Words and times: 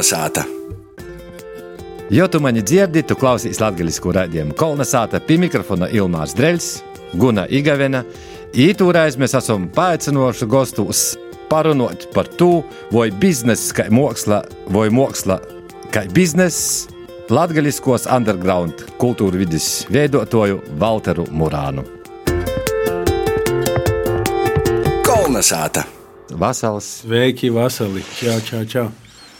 Kolnesāta! 0.00 0.44
Jo 2.10 2.28
tu 2.28 2.38
mani 2.40 2.62
dzirdi, 2.64 3.02
tu 3.04 3.12
klausies 3.20 3.58
latviešu 3.60 4.14
raidījumu 4.16 4.54
Kolnesāta 4.56 5.18
pie 5.20 5.36
mikrofona 5.42 5.90
Ilmārs 5.92 6.32
Dreļs, 6.38 6.68
Guna 7.20 7.44
Igavena. 7.52 8.00
Ītūreiz 8.56 9.18
mēs 9.20 9.36
esam 9.36 9.66
paaicinoši 9.76 10.48
gostus 10.48 11.02
parunot 11.50 12.06
par 12.14 12.30
to, 12.40 12.62
vai 12.88 13.10
biznesa 13.12 13.76
kā 13.76 13.86
māksla, 13.92 14.38
vai 14.72 14.86
māksla 14.88 15.36
kā 15.92 16.06
biznesa, 16.16 16.88
latgaļiskos 17.28 18.08
underground 18.08 18.86
kultūra 18.96 19.42
vidas 19.42 19.68
veidotoju 19.92 20.62
Walteru 20.80 21.28
Murānu. 21.28 21.84
Kolnesāta! 25.04 25.84
Vasals! 26.32 26.88
Sveiki, 27.04 27.52
Vasali! 27.52 28.00
Čau, 28.16 28.40
čau, 28.48 28.64
čau! 28.64 28.88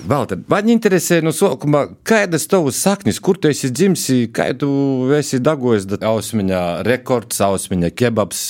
Valter, 0.09 0.39
man 0.49 0.69
interesē 0.73 1.19
no 1.21 1.33
sākuma, 1.35 1.83
kādas 2.09 2.47
tavas 2.49 2.79
saknes, 2.81 3.19
kur 3.21 3.37
tu 3.37 3.51
esi 3.51 3.69
dzimis, 3.69 4.07
kā 4.33 4.49
tu 4.57 4.71
esi 5.17 5.41
dagojis 5.45 5.85
ausmiņā, 6.01 6.61
rekords, 6.87 7.41
ausmiņā, 7.45 7.91
kebabs. 7.99 8.43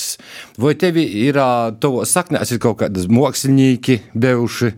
Vai 0.61 0.73
tev 0.79 1.01
ir 1.01 1.39
tavo 1.83 2.05
saknēs 2.07 2.55
ir 2.55 2.61
kaut 2.63 2.79
kādas 2.83 3.09
mākslinieki, 3.11 3.99
bijuši 4.15 4.71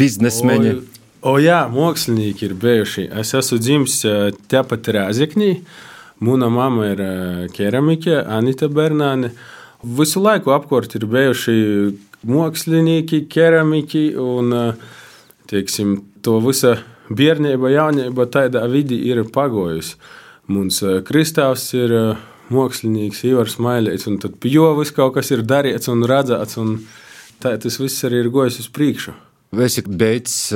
biznesmeņi? 0.00 0.74
O, 1.22 1.36
o 1.36 1.38
jā, 1.42 1.62
mākslinieki 1.70 2.48
ir 2.48 2.58
bijuši. 2.58 3.06
Es 3.22 3.34
esmu 3.38 3.60
dzimis 3.62 4.00
tepat 4.50 4.90
Rāzeknī. 4.98 5.60
Mana 6.20 6.50
mamma 6.52 6.90
ir 6.90 7.04
keramike, 7.54 8.18
Anita 8.26 8.68
Bernāne. 8.68 9.30
Visu 9.80 10.20
laiku 10.20 10.52
apkārt 10.52 10.98
ir 10.98 11.06
bijuši 11.08 11.60
mākslinieki, 12.28 13.22
keramiki 13.32 14.10
un 14.20 14.52
uh, 14.52 14.90
teiksim, 15.50 15.98
to 16.24 16.38
visa 16.44 16.76
bērnība, 17.10 17.72
jaunība 17.74 18.26
tādā 18.30 18.64
vidī 18.70 19.00
ir 19.10 19.24
pagojusi. 19.34 19.96
Mums 20.50 20.80
Kristāvs 21.06 21.68
ir 21.78 21.94
mākslinieks, 22.50 23.22
Ivars 23.28 23.58
Mailēts, 23.62 24.08
un 24.10 24.18
tad 24.22 24.38
pie 24.42 24.54
jo 24.56 24.72
viss 24.78 24.94
kaut 24.94 25.14
kas 25.18 25.30
ir 25.34 25.44
darīts 25.46 25.90
un 25.92 26.02
redzēts, 26.06 26.58
un 26.58 26.80
tā 27.42 27.54
tas 27.62 27.78
viss 27.78 28.06
arī 28.06 28.24
ir 28.24 28.32
gojis 28.34 28.58
uz 28.64 28.70
priekšu. 28.74 29.14
Vai 29.54 29.66
esi 29.66 29.82
beidzis 29.86 30.52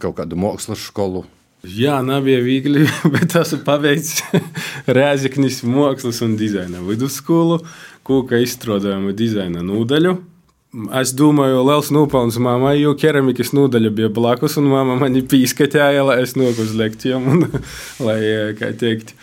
kaut 0.00 0.16
kādu 0.20 0.36
mākslas 0.40 0.84
skolu? 0.88 1.24
Jā, 1.66 1.98
nav 2.06 2.22
bija 2.22 2.38
viegli, 2.44 2.84
bet 3.14 3.34
esmu 3.36 3.64
paveicis 3.66 4.22
Rēzaknis 4.98 5.64
mākslas 5.66 6.22
un 6.22 6.36
dizaina 6.38 6.82
vidusskolu, 6.84 7.58
kūka 8.06 8.38
izstrādājuma 8.44 9.12
dizaina 9.16 9.64
nodaļu. 9.66 10.14
Es 10.68 11.14
domāju, 11.16 11.62
liels 11.64 11.88
nopelns 11.96 12.36
mammai, 12.44 12.74
jo 12.76 12.90
keramikas 12.98 13.54
nodaļa 13.56 13.90
bija 13.96 14.10
blakus, 14.12 14.58
un 14.60 14.66
mamma 14.68 14.98
mani 15.00 15.22
pīskatīja, 15.24 16.02
lai 16.04 16.18
es 16.26 16.34
nokļūtu 16.36 16.66
uz 16.66 16.74
lekcijām, 16.76 17.28
un 17.32 17.46
lai, 18.06 18.18
kā 18.58 18.68
teikt, 18.76 19.14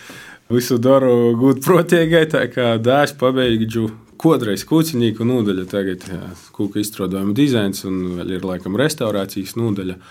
visu 0.50 0.80
daru 0.82 1.36
gudprātīgai, 1.38 2.24
tā 2.34 2.48
kā 2.50 2.72
dāš 2.82 3.14
pabeigšu 3.22 3.86
kodreiz 4.18 4.66
kucinīku 4.66 5.28
nodaļu, 5.28 5.68
tagad 5.70 6.10
kūka 6.56 6.82
izstrādājuma 6.82 7.38
dizains, 7.38 7.86
un 7.86 8.18
vēl 8.18 8.40
ir 8.40 8.50
laikam 8.50 8.82
restaurācijas 8.82 9.54
nodaļa, 9.62 10.02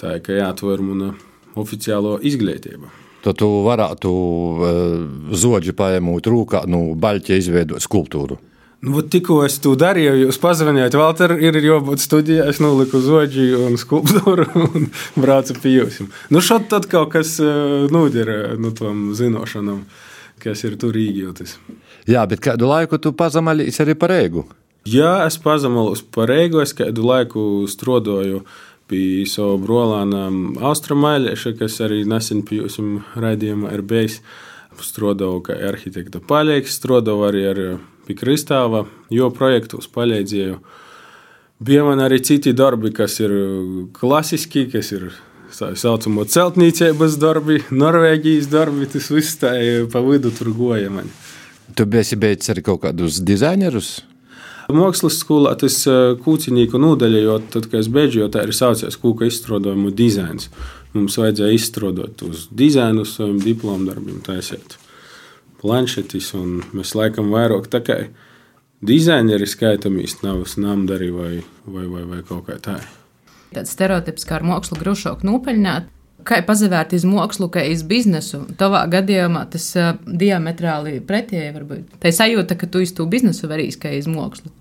tā 0.00 0.16
kā 0.24 0.40
jāatver 0.40 0.80
mana 0.80 1.12
oficiālo 1.60 2.16
izglītību. 2.24 2.88
Tad 3.20 3.36
tu 3.36 3.52
varētu 3.66 4.10
uh, 4.16 5.00
zodži 5.36 5.76
paņemt 5.76 6.24
rūkā, 6.32 6.64
nu, 6.72 6.86
baļķi 6.96 7.36
izveidot 7.36 7.84
skulptūru. 7.84 8.46
Nu, 8.80 9.02
tikko 9.04 9.42
es 9.44 9.58
to 9.60 9.74
darīju, 9.76 10.14
jūs 10.22 10.38
pazvanījāt, 10.40 10.94
Valter, 10.96 11.34
ir 11.36 11.56
jābūt 11.60 12.00
studijā. 12.00 12.46
Es 12.48 12.62
noliku 12.64 13.02
zoģi 13.04 13.50
un 13.58 13.76
skulptūru 13.80 14.46
un 14.64 14.86
braucu 15.20 15.58
pie 15.60 15.74
jums. 15.74 15.98
Nu, 16.32 16.40
šādi 16.40 16.70
tad 16.72 16.88
kaut 16.88 17.12
kas 17.12 17.34
eh, 17.44 17.90
nūdira 17.92 18.54
nu, 18.56 18.72
tam 18.76 19.10
zināšanām, 19.16 19.82
kas 20.40 20.64
ir 20.64 20.78
tur 20.80 20.96
īgjotis. 20.96 21.58
Jā, 22.08 22.24
bet 22.30 22.40
kādu 22.40 22.70
laiku 22.70 22.96
tu 22.96 23.12
pazamalīsi 23.12 23.84
arī 23.84 23.98
par 24.00 24.16
ēgu? 24.16 24.46
Jā, 24.88 25.26
es 25.26 25.36
pazamalos 25.44 26.00
par 26.16 26.32
ēgu. 26.32 26.64
Es 26.64 26.72
kādu 26.72 27.04
laiku 27.04 27.44
strādāju 27.68 28.46
pie 28.88 29.28
savu 29.28 29.60
brolāna 29.60 30.30
Austrumēļieša, 30.70 31.52
kas 31.60 31.76
arī 31.84 32.06
nesen 32.08 32.40
pie 32.48 32.64
jums 32.64 33.04
raidījumā 33.12 33.76
ir 33.76 33.84
bijis. 33.84 34.22
Strādāju 34.80 35.44
kā 35.44 35.60
arhitekta 35.68 36.22
paļēks, 36.24 36.80
strādāju 36.80 37.24
arī 37.28 37.48
ar 37.50 37.58
pie 38.06 38.16
Kristāva, 38.18 38.84
jo 39.12 39.30
projektos 39.34 39.88
palīdzēju. 39.92 40.60
Bija 41.60 41.84
man 41.84 42.00
arī 42.00 42.20
citi 42.24 42.54
darbi, 42.56 42.92
kas 42.96 43.18
ir 43.20 43.34
klasiski, 43.96 44.64
kas 44.72 44.92
ir 44.96 45.10
tā 45.52 45.74
saucamo 45.76 46.24
celtniecības 46.24 47.18
darbi, 47.20 47.60
Norvēģijas 47.70 48.48
darbi. 48.52 48.88
Tas 48.88 49.10
viss 49.12 49.40
tā 49.40 49.52
pa 49.92 50.00
vidu 50.04 50.32
tur 50.32 50.54
goja 50.56 50.92
man. 50.92 51.10
Tu 51.76 51.86
biji 51.86 52.18
beidzis 52.18 52.54
arī 52.54 52.64
kaut 52.66 52.82
kādus 52.86 53.20
dizainerus? 53.22 53.98
Mākslas 54.70 55.16
skolā 55.18 55.56
tas 55.58 55.82
kūciņīku 56.24 56.78
nodaļa, 56.78 57.22
jo 57.24 57.38
tad, 57.52 57.66
kad 57.70 57.82
es 57.82 57.88
beidzu, 57.90 58.28
tā 58.30 58.44
ir 58.46 58.54
saucies 58.54 58.98
kūka 59.02 59.26
izstrādājumu 59.26 59.90
dizains. 59.94 60.46
Mums 60.94 61.18
vajadzēja 61.18 61.56
izstrādāt 61.58 62.22
uz 62.26 62.46
dizainu 62.54 63.04
saviem 63.06 63.42
diplomu 63.42 63.90
darbiem 63.90 64.22
taisīt 64.26 64.78
planšetis, 65.60 66.32
un 66.38 66.60
mēs 66.76 66.94
laikam 66.98 67.30
vairāk 67.34 67.68
tā 67.72 67.82
kā 67.84 67.98
dizaineri 68.86 69.48
skaitāmies 69.48 70.20
navas 70.24 70.56
namdari 70.60 71.10
vai, 71.12 71.32
vai, 71.66 71.86
vai, 71.86 72.04
vai 72.08 72.20
kaut 72.26 72.46
kā 72.48 72.58
tā. 72.62 72.80
Tāds 73.54 73.72
stereotips 73.74 74.26
kā 74.28 74.38
ar 74.38 74.46
mākslu 74.46 74.78
grūšāk 74.80 75.24
nopeļņāt. 75.26 75.88
Kā 76.28 76.42
pazavērt 76.44 76.92
iz 76.92 77.06
mākslu, 77.08 77.48
kā 77.52 77.62
iz 77.64 77.80
biznesu? 77.88 78.42
Tavā 78.60 78.82
gadījumā 78.92 79.46
tas 79.50 79.70
uh, 79.80 79.94
diametrāli 80.04 80.98
pretēji 81.08 81.54
var 81.54 81.64
būt. 81.70 81.94
Tā 82.02 82.12
sajūta, 82.12 82.58
ka 82.60 82.68
tu 82.68 82.82
iz 82.84 82.92
to 82.96 83.06
biznesu 83.08 83.48
varīs 83.48 83.80
kā 83.80 83.92
iz 83.96 84.08
mākslu. 84.10 84.52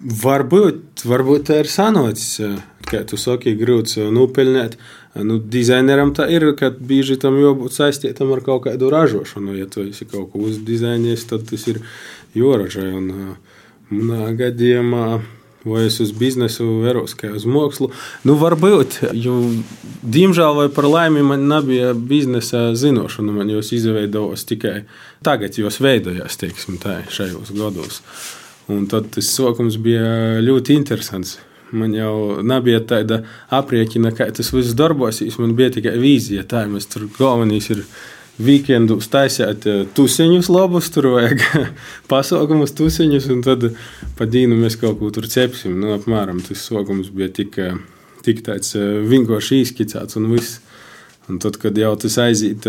Varbūt, 0.00 1.02
varbūt 1.04 1.42
tā 1.50 1.58
ir 1.60 1.68
sanocis, 1.68 2.38
kā 2.88 3.02
tu 3.04 3.18
saki, 3.20 3.52
grūts 3.58 3.98
nopelnīt. 4.08 4.78
Nu, 5.12 5.36
dizaineram 5.36 6.14
tā 6.16 6.24
ir, 6.32 6.46
ka 6.56 6.70
bieži 6.72 7.18
tam 7.20 7.36
jābūt 7.36 7.74
saistītam 7.76 8.30
ar 8.32 8.40
kaut 8.46 8.64
kādu 8.68 8.88
ražošanu. 8.94 9.58
Ja 9.58 9.68
tu 9.68 9.84
esi 9.84 10.06
kaut 10.08 10.30
ko 10.32 10.46
uzdizainējis, 10.48 11.26
tad 11.28 11.44
tas 11.50 11.66
ir 11.68 11.82
jāražo. 12.38 12.86
Un 12.96 13.12
manā 13.90 14.32
gadījumā. 14.40 15.20
Vai 15.60 15.82
es 15.90 15.98
uz 16.00 16.14
biznesu 16.16 16.64
vēros, 16.80 17.12
kā 17.20 17.34
uz 17.36 17.44
mākslu? 17.44 17.90
Nu, 18.24 18.32
varbūt, 18.40 19.02
jo, 19.12 19.34
diemžēl, 20.00 20.54
vai 20.56 20.68
par 20.72 20.88
laimi, 20.88 21.20
man 21.20 21.44
nebija 21.50 21.90
biznesa 21.92 22.70
zināšana. 22.72 23.34
Man 23.36 23.52
jau 23.52 23.60
izveidojās 23.60 24.48
tikai 24.48 24.86
tagad, 25.26 25.60
jos 25.60 25.76
veidojās, 25.84 26.40
teiksim, 26.40 26.80
tā, 26.80 27.02
šajos 27.12 27.52
gados. 27.52 28.00
Un 28.70 28.86
tad 28.90 29.10
tas 29.14 29.28
sākums 29.34 29.78
bija 29.82 30.38
ļoti 30.44 30.76
interesants. 30.78 31.38
Man 31.70 31.92
jau 31.94 32.40
nebija 32.42 32.80
tāda 32.82 33.20
aprēķina, 33.54 34.10
kā 34.14 34.26
tas 34.34 34.50
viss 34.54 34.74
darbosies. 34.78 35.38
Man 35.38 35.54
bija 35.58 35.70
tikai 35.76 35.94
vīzija, 36.02 36.46
tā 36.50 36.64
mēs 36.70 36.88
tur 36.90 37.06
galvenais 37.18 37.68
ir 37.70 37.84
weekendu 38.40 38.96
taisīt 39.12 39.66
eh, 39.68 39.84
tusiņus 39.94 40.50
labus, 40.52 40.90
tur 40.94 41.10
vajag 41.14 41.44
pasaukumus 42.10 42.74
tusiņus, 42.78 43.28
un 43.34 43.44
tad 43.46 43.68
pa 44.18 44.26
dīnu 44.26 44.58
mēs 44.58 44.78
kaut 44.80 44.98
ko 45.00 45.12
tur 45.14 45.28
cepsim. 45.30 45.76
Nu, 45.82 45.94
apmēram 45.98 46.42
tas 46.46 46.64
sākums 46.70 47.12
bija 47.14 47.30
tik, 47.40 47.58
eh, 47.60 47.78
tik 48.26 48.42
tāds 48.46 48.74
eh, 48.78 48.98
vienkārši 49.06 49.62
izskicēts 49.66 50.18
un 50.20 50.30
viss. 50.34 50.58
Un 51.30 51.38
tad, 51.38 51.60
kad 51.62 51.76
jau 51.78 51.92
tas 52.00 52.16
aiziet 52.18 52.64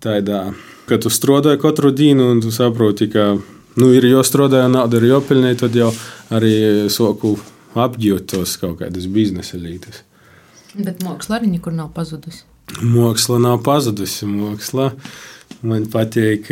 tādā, 0.00 0.38
ka 0.88 0.96
tu 1.02 1.10
strādāji 1.12 1.60
katru 1.60 1.90
dienu 1.92 2.30
un 2.32 2.40
tu 2.40 2.52
saproti, 2.54 3.10
ka 3.12 3.34
nu, 3.78 3.92
ir 3.94 4.08
jāstrādā, 4.10 4.64
nauda 4.70 5.00
ir 5.00 5.08
jāpelnē, 5.12 5.54
tad 5.58 5.76
jau 5.78 5.90
arī 6.34 6.52
soku 6.92 7.36
apģūt 7.78 8.28
tos 8.34 8.56
kaut 8.60 8.80
kādas 8.82 9.08
biznesa 9.12 9.58
līnijas. 9.60 10.02
Bet 10.76 11.02
māksla 11.04 11.38
arī 11.38 11.50
nekur 11.54 11.74
nav 11.74 11.90
pazudusi. 11.96 12.44
Māksla 12.84 13.38
nav 13.42 13.62
pazudusi. 13.66 14.28
Māksla 14.28 14.92
man 15.66 15.88
patīk. 15.90 16.50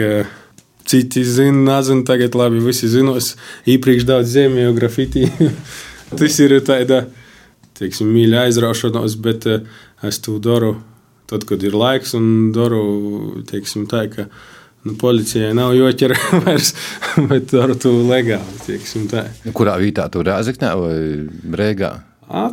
Citi 0.86 1.24
zina, 1.26 1.64
nezinu, 1.66 2.04
tagad 2.06 2.36
labi, 2.38 2.60
visi 2.62 2.88
zinos. 2.88 3.34
Iepriekš 3.66 4.06
daudz 4.06 4.30
zemju 4.36 4.74
grafiti. 4.76 5.26
Tas 6.18 6.38
ir 6.38 6.54
tāda, 6.66 7.08
teiksim, 7.78 8.12
mīļa 8.14 8.46
aizraušanās, 8.46 9.16
bet 9.18 9.48
es 10.06 10.20
to 10.22 10.38
daru 10.38 10.76
tad, 11.26 11.44
kad 11.48 11.62
ir 11.66 11.74
laiks 11.74 12.14
un 12.14 12.52
daru, 12.54 12.82
teiksim, 13.50 13.86
tā, 13.90 14.04
ka 14.12 14.28
Nu, 14.86 14.94
policijai 15.00 15.50
nav 15.56 15.72
joķer 15.74 16.14
vairs, 16.44 16.70
bet 17.26 17.54
ar 17.58 17.72
to 17.82 17.90
legāli. 18.06 18.78
Kurā 19.56 19.74
vietā 19.82 20.06
tu 20.12 20.22
rāzaknē 20.26 20.70
vai 20.78 20.94
brēgā? 21.56 21.90
A, 22.30 22.44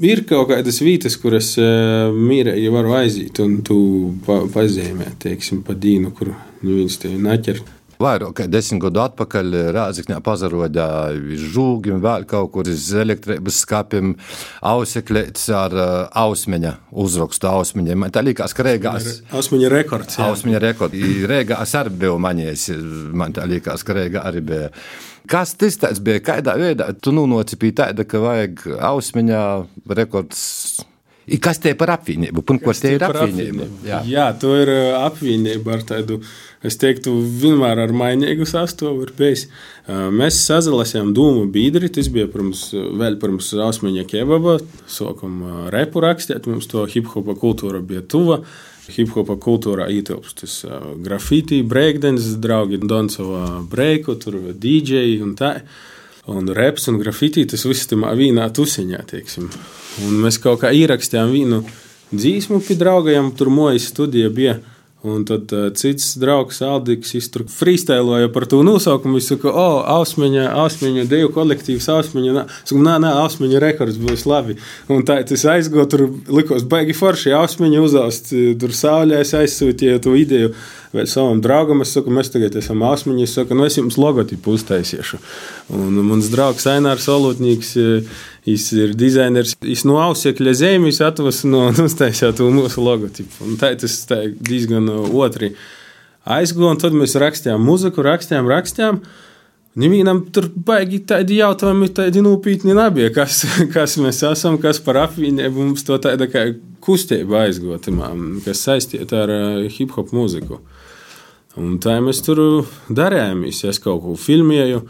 ir 0.00 0.24
kaut 0.28 0.48
kādas 0.52 0.80
vietas, 0.84 1.18
kuras 1.20 1.52
uh, 1.60 2.08
mīrēji 2.14 2.72
varu 2.72 2.96
aiziet 2.96 3.40
un 3.44 3.58
tu 3.66 3.78
pa, 4.24 4.40
pazīmē, 4.54 5.12
teiksim, 5.20 5.60
pa 5.66 5.76
dīnu, 5.76 6.14
kur 6.16 6.32
nu, 6.32 6.78
viņas 6.78 7.00
te 7.04 7.12
naķer. 7.20 7.60
Vairāk 8.02 8.34
kā 8.40 8.46
desmit 8.50 8.82
gadu 8.82 9.02
atpakaļ 9.04 9.54
Rāzakņā 9.76 10.18
pazarodā 10.24 10.88
žūgim, 11.54 12.00
vēl 12.04 12.26
kaut 12.30 12.52
kur 12.54 12.68
iz 12.70 12.88
elektrības 13.04 13.60
skapim, 13.64 14.14
auseklēts 14.64 15.48
ar 15.54 15.76
uh, 15.78 15.94
ausmeņa 16.24 16.74
uzrakstu 17.04 17.50
ausmeņiem. 17.50 18.06
Tā 18.14 18.24
likās, 18.26 18.54
ka 18.56 18.66
Rēgās. 18.66 19.08
Ausmeņa 19.34 19.72
rekords. 19.72 20.18
jā. 20.18 20.28
Ausmeņa 20.30 20.62
rekords. 20.68 21.02
Rēgās 21.30 21.74
arī 21.80 21.94
bija 22.04 22.14
manies. 22.20 22.68
Man 23.14 23.34
tā 23.36 23.46
likās, 23.50 23.84
ka 23.86 23.96
Rēgā 23.96 24.24
arī 24.26 24.42
bija. 24.44 24.70
Kas 25.30 25.54
tas 25.56 26.00
bija? 26.04 26.20
Kādā 26.20 26.56
veidā 26.60 26.90
tu 27.00 27.12
nu 27.16 27.24
nocipīji 27.30 27.78
tāda, 27.80 28.04
ka 28.04 28.20
vajag 28.20 28.66
ausmeņa 28.90 29.44
rekords? 29.96 30.42
I 31.24 31.38
kas 31.40 31.56
te 31.56 31.72
par 31.80 31.94
apvienību? 31.94 32.42
Un 32.52 32.58
ko 32.60 32.74
te 32.76 32.90
ir 32.92 33.04
apvienība? 33.06 33.64
Jā. 33.88 34.02
Jā, 34.04 34.26
to 34.36 34.52
ir 34.60 34.68
apvienība 34.98 35.78
ar 35.78 35.84
tādu, 35.88 36.18
es 36.64 36.78
teiktu, 36.80 37.12
vienmēr 37.40 37.82
ar 37.84 37.94
mainīgu 37.94 38.46
sastāvu. 38.48 39.04
ir 39.04 39.12
bijis. 39.18 39.46
Mēs 39.88 40.40
sazalasījām 40.46 41.12
dūmu 41.16 41.46
biedri, 41.52 41.90
tas 41.92 42.08
bija 42.08 42.26
pirms, 42.32 42.70
vēl 42.72 43.18
pirms 43.20 43.52
Ausmeņa 43.54 44.04
kebaba. 44.10 44.58
Sākam 44.90 45.42
ā, 45.44 45.56
repu 45.74 46.00
rakstīt, 46.04 46.46
mums 46.50 46.66
to 46.70 46.86
hip-hopa 46.86 47.36
kultūra 47.38 47.80
bija 47.84 48.02
tuva. 48.02 48.42
Hip-hopa 48.84 49.38
kultūrā 49.40 49.88
ietilpst 49.88 50.42
tas 50.42 50.58
grafiti, 51.00 51.62
breakdance, 51.64 52.36
draugi 52.36 52.82
Donsovā 52.82 53.62
breiku, 53.70 54.18
tur 54.20 54.36
DJ 54.52 55.20
un 55.24 55.36
tā. 55.38 55.56
Un 56.26 56.48
reps 56.56 56.88
un 56.88 56.96
grafiti 57.00 57.44
tas 57.48 57.64
viss 57.68 57.88
tam 57.88 58.06
vienā 58.16 58.48
tusiņā, 58.56 59.00
teiksim. 59.08 59.50
Un 60.04 60.20
mēs 60.24 60.38
kaut 60.40 60.62
kā 60.62 60.70
ierakstījām 60.72 61.32
vienu 61.32 61.58
dzīsmu 62.14 62.62
pie 62.64 62.76
draugiem, 62.80 63.32
tur 63.36 63.50
mojas 63.52 63.90
studija 63.92 64.30
bija. 64.32 64.58
Un 65.04 65.24
tad 65.28 65.50
uh, 65.52 65.66
cits 65.76 66.14
draugs, 66.16 66.62
Aldis, 66.64 67.10
viņš 67.12 67.26
tur 67.34 67.42
freestyloja 67.52 68.30
par 68.32 68.46
to 68.48 68.62
nosaukumu. 68.64 69.18
Viņš 69.18 69.26
saka, 69.34 69.50
o, 69.52 69.66
Ausmeņa, 69.98 70.46
Ausmeņa, 70.62 71.04
Dievu 71.10 71.28
kolektīvs, 71.34 71.90
Ausmeņa. 71.92 72.32
nā." 72.38 72.46
Es 72.48 72.72
saku, 72.72 72.80
nē, 72.86 72.94
nē, 73.04 73.10
Ausmeņa 73.24 73.60
rekords 73.66 74.00
būs 74.00 74.24
labi. 74.30 74.56
Un 74.88 75.04
tā 75.04 75.18
tas 75.28 75.44
aizgāja, 75.44 75.84
tur 75.92 76.06
likos 76.32 76.64
baigi 76.64 76.96
forši. 76.96 77.34
Ausmeņa 77.36 77.84
uzaust, 77.84 78.32
tur 78.32 78.72
saulē, 78.72 79.20
es 79.20 79.36
aizsūtīju 79.36 80.00
to 80.08 80.16
ideju. 80.16 80.54
Vai 80.94 81.08
savam 81.10 81.40
draugam 81.42 81.82
es 81.82 81.90
saku, 81.90 82.12
mēs 82.14 82.30
tagad 82.30 82.54
esam 82.60 82.84
asmeņi. 82.86 83.26
Es 83.26 83.32
saku, 83.34 83.56
nu 83.58 83.64
es 83.66 83.76
jums 83.76 83.96
logotipu 83.98 84.54
uztaisīšu. 84.54 85.18
Un 85.74 85.96
mans 86.06 86.28
draugs 86.30 86.68
Ainārs 86.70 87.08
Olutņīgs, 87.10 87.72
viņš 88.44 88.66
ir 88.78 88.94
dizainers. 88.98 89.54
Viņš 89.64 89.84
no 89.88 89.98
ausiekļa 90.04 90.54
zemes 90.60 91.00
atvesa 91.04 91.50
no 91.50 91.66
uztaisīt 91.86 92.38
to 92.38 92.50
mūsu 92.52 92.84
logotipu. 92.84 93.44
Un 93.46 93.58
tā 93.60 93.74
tas 93.80 94.00
tā 94.08 94.24
diezgan 94.28 94.90
otri 95.10 95.54
aizgāja. 96.24 96.72
Un 96.72 96.82
tad 96.82 96.96
mēs 96.96 97.16
rakstījām 97.20 97.64
muziku, 97.64 98.04
rakstījām, 98.04 98.50
rakstījām. 98.50 99.00
Nevienam 99.80 100.20
tur 100.30 100.46
baigi 100.54 101.00
tādi 101.02 101.40
jautājumi, 101.40 101.88
tādi 101.96 102.22
nopietni 102.22 102.76
nebija. 102.78 103.10
Kas, 103.16 103.42
kas 103.74 103.98
mēs 103.98 104.22
esam, 104.28 104.60
kas 104.62 104.78
par 104.84 105.00
apvienību 105.08 105.70
mums 105.70 105.86
to 105.86 105.98
tāda 106.02 106.28
kā 106.30 106.46
kustība 106.84 107.46
aizgūta, 107.46 107.92
kas 108.44 108.62
saistīta 108.68 109.24
ar 109.24 109.32
uh, 109.32 109.64
hip 109.72 109.96
hop 109.96 110.12
mūziku. 110.14 110.60
Un 111.58 111.78
tā 111.82 111.96
mēs 112.02 112.20
tur 112.26 112.38
darījām. 112.90 113.44
Es 113.48 113.80
kaut 113.82 114.02
ko 114.02 114.14
filmēju, 114.18 114.82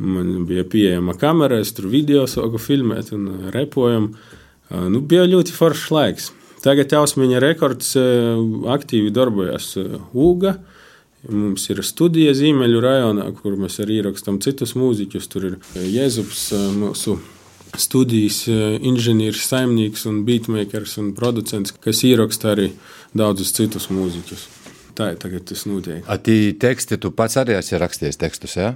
man 0.00 0.44
bija 0.48 0.64
pieejama 0.64 1.14
kamera, 1.20 1.60
es 1.60 1.72
tur 1.76 1.90
video 1.92 2.26
sāku 2.30 2.60
filmēt 2.60 3.12
un 3.16 3.28
uh, 3.28 3.48
repojam. 3.54 4.10
Uh, 4.10 4.36
Nu, 4.70 5.00
bija 5.02 5.24
ļoti 5.26 5.50
foršs 5.50 5.88
laiks. 5.90 6.28
Tagad 6.62 6.92
Ausmiņa 6.94 7.40
rekords 7.42 7.96
uh, 7.98 8.38
aktīvi 8.70 9.10
darbojas 9.10 9.72
Uga. 10.14 10.60
Mums 11.26 11.66
ir 11.72 11.82
studija 11.84 12.32
Zīmeļu 12.36 12.78
rajonā, 12.84 13.26
kur 13.36 13.58
mēs 13.60 13.80
arī 13.82 13.98
ierakstām 13.98 14.38
citus 14.40 14.76
mūziķus. 14.78 15.26
Tur 15.32 15.48
ir 15.50 15.58
Jēzus, 15.74 16.46
mūsu 16.78 17.18
studijas 17.76 18.44
inženieris, 18.48 19.42
saimnieks, 19.50 20.06
beatmakers 20.26 20.96
un 21.02 21.12
producents, 21.18 21.74
kas 21.82 22.00
ieraksta 22.08 22.54
arī 22.54 22.70
daudzus 23.12 23.52
citus 23.58 23.90
mūziķus. 23.92 24.46
Tā 25.00 25.06
ir 25.14 25.16
tagad 25.16 25.46
tas. 25.48 25.62
A 26.12 26.16
tī 26.20 26.34
teksti 26.60 26.98
tu 27.00 27.08
pats 27.16 27.38
arī 27.40 27.54
esi 27.56 27.78
rakstījis 27.80 28.18
tekstus, 28.20 28.56
jā? 28.60 28.74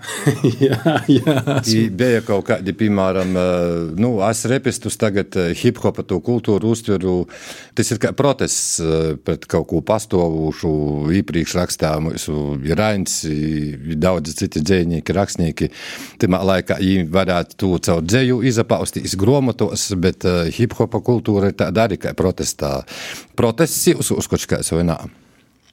jā, 0.57 0.79
jā. 1.11 1.35
I 1.69 1.83
bija 1.93 2.23
kaut 2.25 2.47
kādi, 2.49 2.73
piemēram, 2.81 3.35
eh, 3.37 3.75
nu, 4.01 4.15
es 4.25 4.41
repistus 4.49 4.97
tagad 5.01 5.37
eh, 5.37 5.51
hip-hopa 5.59 6.01
to 6.09 6.23
kultūru 6.25 6.71
uztveru. 6.73 7.17
Tas 7.77 7.93
ir 7.93 8.01
kā 8.01 8.15
protests 8.17 8.79
eh, 8.81 9.19
pret 9.21 9.45
kaut 9.51 9.67
ko 9.69 9.83
pastovušu, 9.85 10.71
iepriekš 11.19 11.57
rakstāmu, 11.59 12.15
ir 12.17 12.81
Rains, 12.81 13.19
daudzi 14.01 14.37
citi 14.39 14.63
dzējnieki, 14.65 15.17
rakstnieki. 15.19 15.69
Timā 16.25 16.41
laikā 16.53 16.79
viņi 16.81 17.05
varētu 17.13 17.59
to 17.61 17.75
caur 17.85 18.01
dzēju 18.07 18.41
izapaustīs 18.49 19.19
gromotos, 19.21 19.91
bet 20.01 20.25
hip-hopa 20.57 21.03
kultūra 21.05 21.53
ir 21.53 21.61
tāda 21.61 21.85
arī 21.85 22.01
kā 22.01 22.17
protestā. 22.17 22.79
Protests 23.37 23.93
jūs 23.93 24.15
uzkočkais 24.17 24.73
vai 24.73 24.89
nā? 24.89 24.99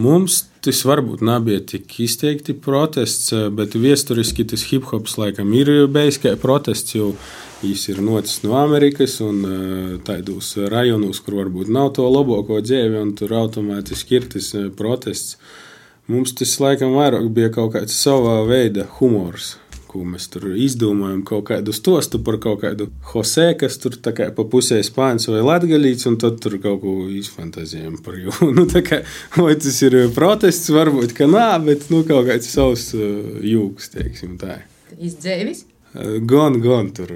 Mums 0.02 0.46
tas 0.64 0.82
varbūt 0.88 1.22
nebija 1.26 1.62
tik 1.74 1.94
izteikti 2.04 2.56
protests, 2.58 3.32
bet 3.54 3.76
vēsturiski 3.78 4.46
tas 4.50 4.64
hip 4.70 4.88
hops 4.90 5.18
laikam 5.20 5.52
ir 5.58 5.72
bijis 5.92 6.20
kā 6.22 6.34
protests, 6.42 6.96
viņš 7.62 7.84
ir 7.94 8.02
nocis 8.06 8.42
no 8.46 8.56
Amerikas 8.58 9.20
un 9.26 9.42
eh, 9.46 9.98
tādos 10.06 10.54
rajonos, 10.74 11.22
kur 11.22 11.42
varbūt 11.42 11.70
nav 11.74 11.92
to 11.98 12.08
labāko 12.10 12.62
dzīvi, 12.64 13.02
un 13.02 13.14
tur 13.18 13.36
automātiski 13.42 14.18
ir 14.18 14.30
tas 14.34 14.54
eh, 14.58 14.70
protests. 14.78 15.38
Mums 16.10 16.34
tas 16.38 16.56
laikam 16.64 16.96
vairāk 16.98 17.30
bija 17.34 17.52
kaut 17.54 17.76
kāds 17.76 17.98
savā 17.98 18.42
veida 18.50 18.88
humors. 18.98 19.56
Ko 19.92 20.06
mēs 20.08 20.30
tur 20.32 20.46
izdomājam, 20.56 21.20
kaut 21.28 21.50
kādu 21.50 21.74
stostu 21.76 22.22
par 22.24 22.38
kaut 22.44 22.62
kādu 22.62 22.88
Jose, 23.12 23.50
kas 23.60 23.76
tur 23.84 23.98
kā 24.02 24.30
pa 24.36 24.46
pusē 24.48 24.80
spāņu 24.88 25.36
vai 25.36 25.42
latgalīts, 25.50 26.08
un 26.08 26.16
tad 26.22 26.40
tur 26.44 26.56
kaut 26.64 26.80
ko 26.86 26.96
izfantazējam 27.12 27.98
par 28.06 28.16
jū. 28.24 28.32
Nu, 28.56 28.68
kā, 28.72 29.02
vai 29.36 29.58
tas 29.60 29.82
ir 29.84 29.98
protests, 30.16 30.72
varbūt, 30.72 31.18
ka 31.18 31.28
nā, 31.28 31.50
bet, 31.66 31.90
nu, 31.92 32.06
kaut 32.08 32.30
kāds 32.32 32.48
savs 32.54 32.94
uh, 32.96 33.44
jūgs, 33.44 33.92
teiksim 33.98 34.40
tā. 34.40 34.62
Izdzēvis? 34.96 35.66
Uh, 35.66 35.72
Gan, 35.94 36.62
gan 36.64 36.88
tur. 36.96 37.10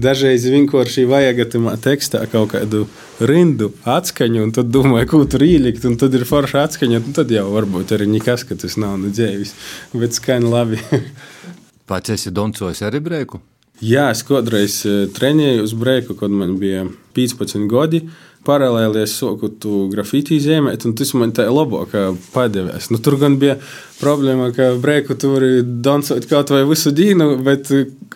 Dažreiz 0.00 0.46
vienkārši 0.48 1.02
vajag 1.04 1.42
tam 1.52 1.66
tekstā 1.84 2.22
kaut 2.32 2.54
kādu 2.54 2.86
rindu 3.20 3.68
atskaņu, 3.84 4.46
un 4.46 4.54
tad 4.56 4.70
domāju, 4.72 5.08
ko 5.10 5.20
tur 5.28 5.44
ielikt, 5.44 5.84
un 5.84 5.98
tad 6.00 6.16
ir 6.16 6.24
forša 6.24 6.62
atskaņa, 6.64 7.02
tad 7.12 7.34
jau 7.34 7.44
varbūt 7.52 7.92
arī 7.92 8.08
nekas, 8.08 8.46
ka 8.48 8.56
tas 8.56 8.78
nav 8.80 8.96
no 9.02 9.12
dzēvis, 9.12 9.52
bet 9.92 10.16
skan 10.16 10.48
labi. 10.48 10.80
Pats 11.92 12.14
esi 12.14 12.30
doncojis 12.32 12.80
arī 12.88 13.02
breiku? 13.04 13.42
Jā, 13.84 14.06
es 14.14 14.22
kādreiz 14.24 14.78
eh, 14.88 15.02
trenēju 15.12 15.66
uz 15.66 15.72
breiku, 15.76 16.14
kad 16.16 16.32
man 16.32 16.54
bija 16.60 16.86
15 17.12 17.66
gadi. 17.68 18.06
Paralēli 18.46 19.02
es 19.04 19.12
soku 19.20 19.50
tu 19.60 19.84
grafiti 19.92 20.38
zīmēt, 20.42 20.86
un 20.88 20.94
tas 20.98 21.12
man 21.14 21.34
tā 21.36 21.44
labāk 21.52 21.92
padevās. 22.32 22.88
Nu, 22.90 22.98
tur 22.98 23.18
gan 23.20 23.36
bija 23.38 23.58
problēma, 24.00 24.48
ka 24.56 24.70
breiku 24.82 25.14
tu 25.20 25.34
vari 25.34 25.60
dansot 25.62 26.24
kaut 26.30 26.50
vai 26.50 26.62
visu 26.66 26.94
dienu, 26.96 27.36
bet, 27.44 27.68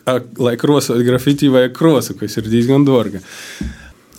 a, 0.08 0.16
lai 0.42 0.56
krosot 0.58 1.04
grafiti, 1.06 1.52
vajag 1.52 1.76
krosu, 1.76 2.16
kas 2.18 2.40
ir 2.40 2.48
diezgan 2.48 2.88
dārga. 2.88 3.20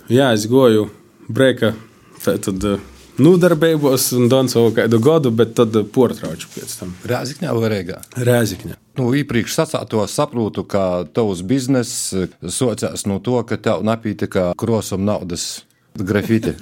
Jā, 0.08 0.30
es 0.38 0.46
goju 0.48 0.86
breika 1.28 1.74
tad, 2.22 2.70
nodarbībos 3.18 4.10
un 4.18 4.28
dansoju 4.30 4.74
kādu 4.76 5.00
gadu, 5.02 5.32
bet 5.34 5.54
tad 5.58 5.76
portrauču 5.94 6.50
pēc 6.54 6.74
tam. 6.80 6.94
Rēzikņā 7.08 7.54
vai 7.56 7.72
Rēgā? 7.74 8.02
Rēzikņa. 8.28 8.78
Nu, 8.98 9.12
īpriekš 9.14 9.54
sacāto 9.60 10.02
saprotu, 10.10 10.64
ka 10.66 11.04
tavs 11.14 11.44
bizness 11.46 12.14
socās 12.42 13.06
no 13.06 13.20
to, 13.22 13.38
ka 13.46 13.60
tev 13.62 13.84
napītika 13.86 14.50
krosam 14.58 15.04
naudas 15.06 15.67
grafiti. 16.06 16.54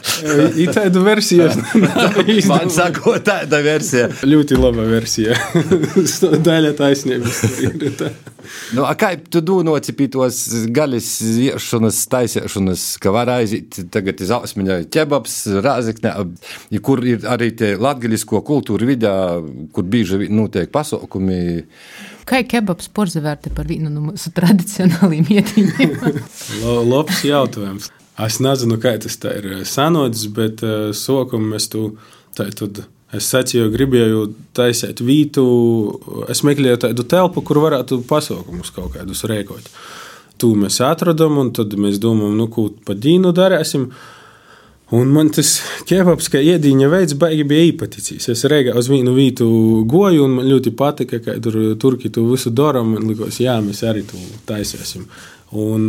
Ir 0.60 0.72
tāda 0.74 1.02
versija. 1.04 1.50
Man 2.50 2.72
saka, 2.72 3.18
tāda 3.24 3.60
versija. 3.64 4.08
Ļoti 4.26 4.60
laba 4.60 4.86
versija. 4.88 5.36
Daļa 6.46 6.72
taisnības 6.78 7.42
ir 7.66 7.92
tā. 7.98 8.12
Nu, 8.76 8.84
a 8.86 8.92
kā 8.98 9.12
tu 9.18 9.42
nocipītos 9.66 10.40
gaļas 10.74 11.08
iešanas, 11.46 12.00
taisīšanas, 12.12 12.84
ka 13.02 13.12
var 13.14 13.30
aiziet 13.36 13.78
tagad 13.94 14.20
iz 14.22 14.32
ausmiņā 14.34 14.80
ķebabs, 14.94 15.38
rāziknē, 15.64 16.14
kur 16.86 17.02
ir 17.06 17.26
arī 17.30 17.52
tie 17.58 17.74
latgaļisko 17.80 18.42
kultūru 18.46 18.90
vidā, 18.92 19.14
kur 19.74 19.86
bieži 19.90 20.30
notiek 20.30 20.70
pasaukumi. 20.74 21.40
Kā 22.26 22.40
kebabs 22.42 22.88
porzavērta 22.90 23.52
par 23.54 23.68
vienu 23.70 23.90
no 23.92 24.08
mūsu 24.08 24.32
tradicionālajiem 24.34 25.28
ietiņiem? 25.36 25.92
Labs 26.90 27.22
jautājums. 27.26 27.92
Es 28.24 28.38
nezinu, 28.40 28.78
kā 28.80 28.94
tas 29.00 29.18
ir 29.28 29.48
sanots, 29.68 30.24
bet 30.32 30.62
uh, 30.64 30.92
sokam 30.96 31.50
mēs 31.52 31.68
tu 31.72 31.90
tā 32.36 32.48
tad. 32.56 32.86
Es 33.14 33.28
sacīju, 33.30 33.68
gribēju 33.70 34.22
taisīt 34.56 35.00
vītu. 35.04 35.44
Es 36.32 36.42
meklēju 36.46 36.80
tādu 36.88 37.04
telpu, 37.06 37.44
kur 37.46 37.60
varētu 37.62 38.00
pasaukumus 38.08 38.72
kaut 38.74 38.96
kādus 38.96 39.22
rēkot. 39.28 39.68
Tu 40.40 40.50
mēs 40.58 40.80
atradām, 40.84 41.38
un 41.40 41.52
tad 41.56 41.76
mēs 41.80 42.00
domājam, 42.02 42.34
nu, 42.40 42.48
ko 42.52 42.68
pa 42.84 42.96
dīnu 42.98 43.32
darīsim. 43.36 43.86
Un 44.96 45.10
man 45.10 45.30
tas 45.34 45.56
kebabs, 45.86 46.28
kā 46.30 46.42
iedīņa 46.42 46.90
veids, 46.90 47.16
baigi 47.18 47.46
bija 47.46 47.70
īpaticīgs. 47.70 48.28
Es 48.34 48.44
reizē 48.50 48.74
uz 48.78 48.90
vienu 48.90 49.14
vietu 49.16 49.48
goju, 49.88 50.26
un 50.26 50.36
man 50.40 50.50
ļoti 50.50 50.74
patika, 50.78 51.22
ka 51.22 51.38
tur 51.42 51.58
turki 51.82 52.10
tu 52.14 52.26
visu 52.28 52.52
dara. 52.54 52.84
Man 52.86 53.06
likās, 53.08 53.40
jā, 53.42 53.56
mēs 53.64 53.82
arī 53.86 54.04
to 54.06 54.20
taisīsim. 54.50 55.06
Un, 55.58 55.88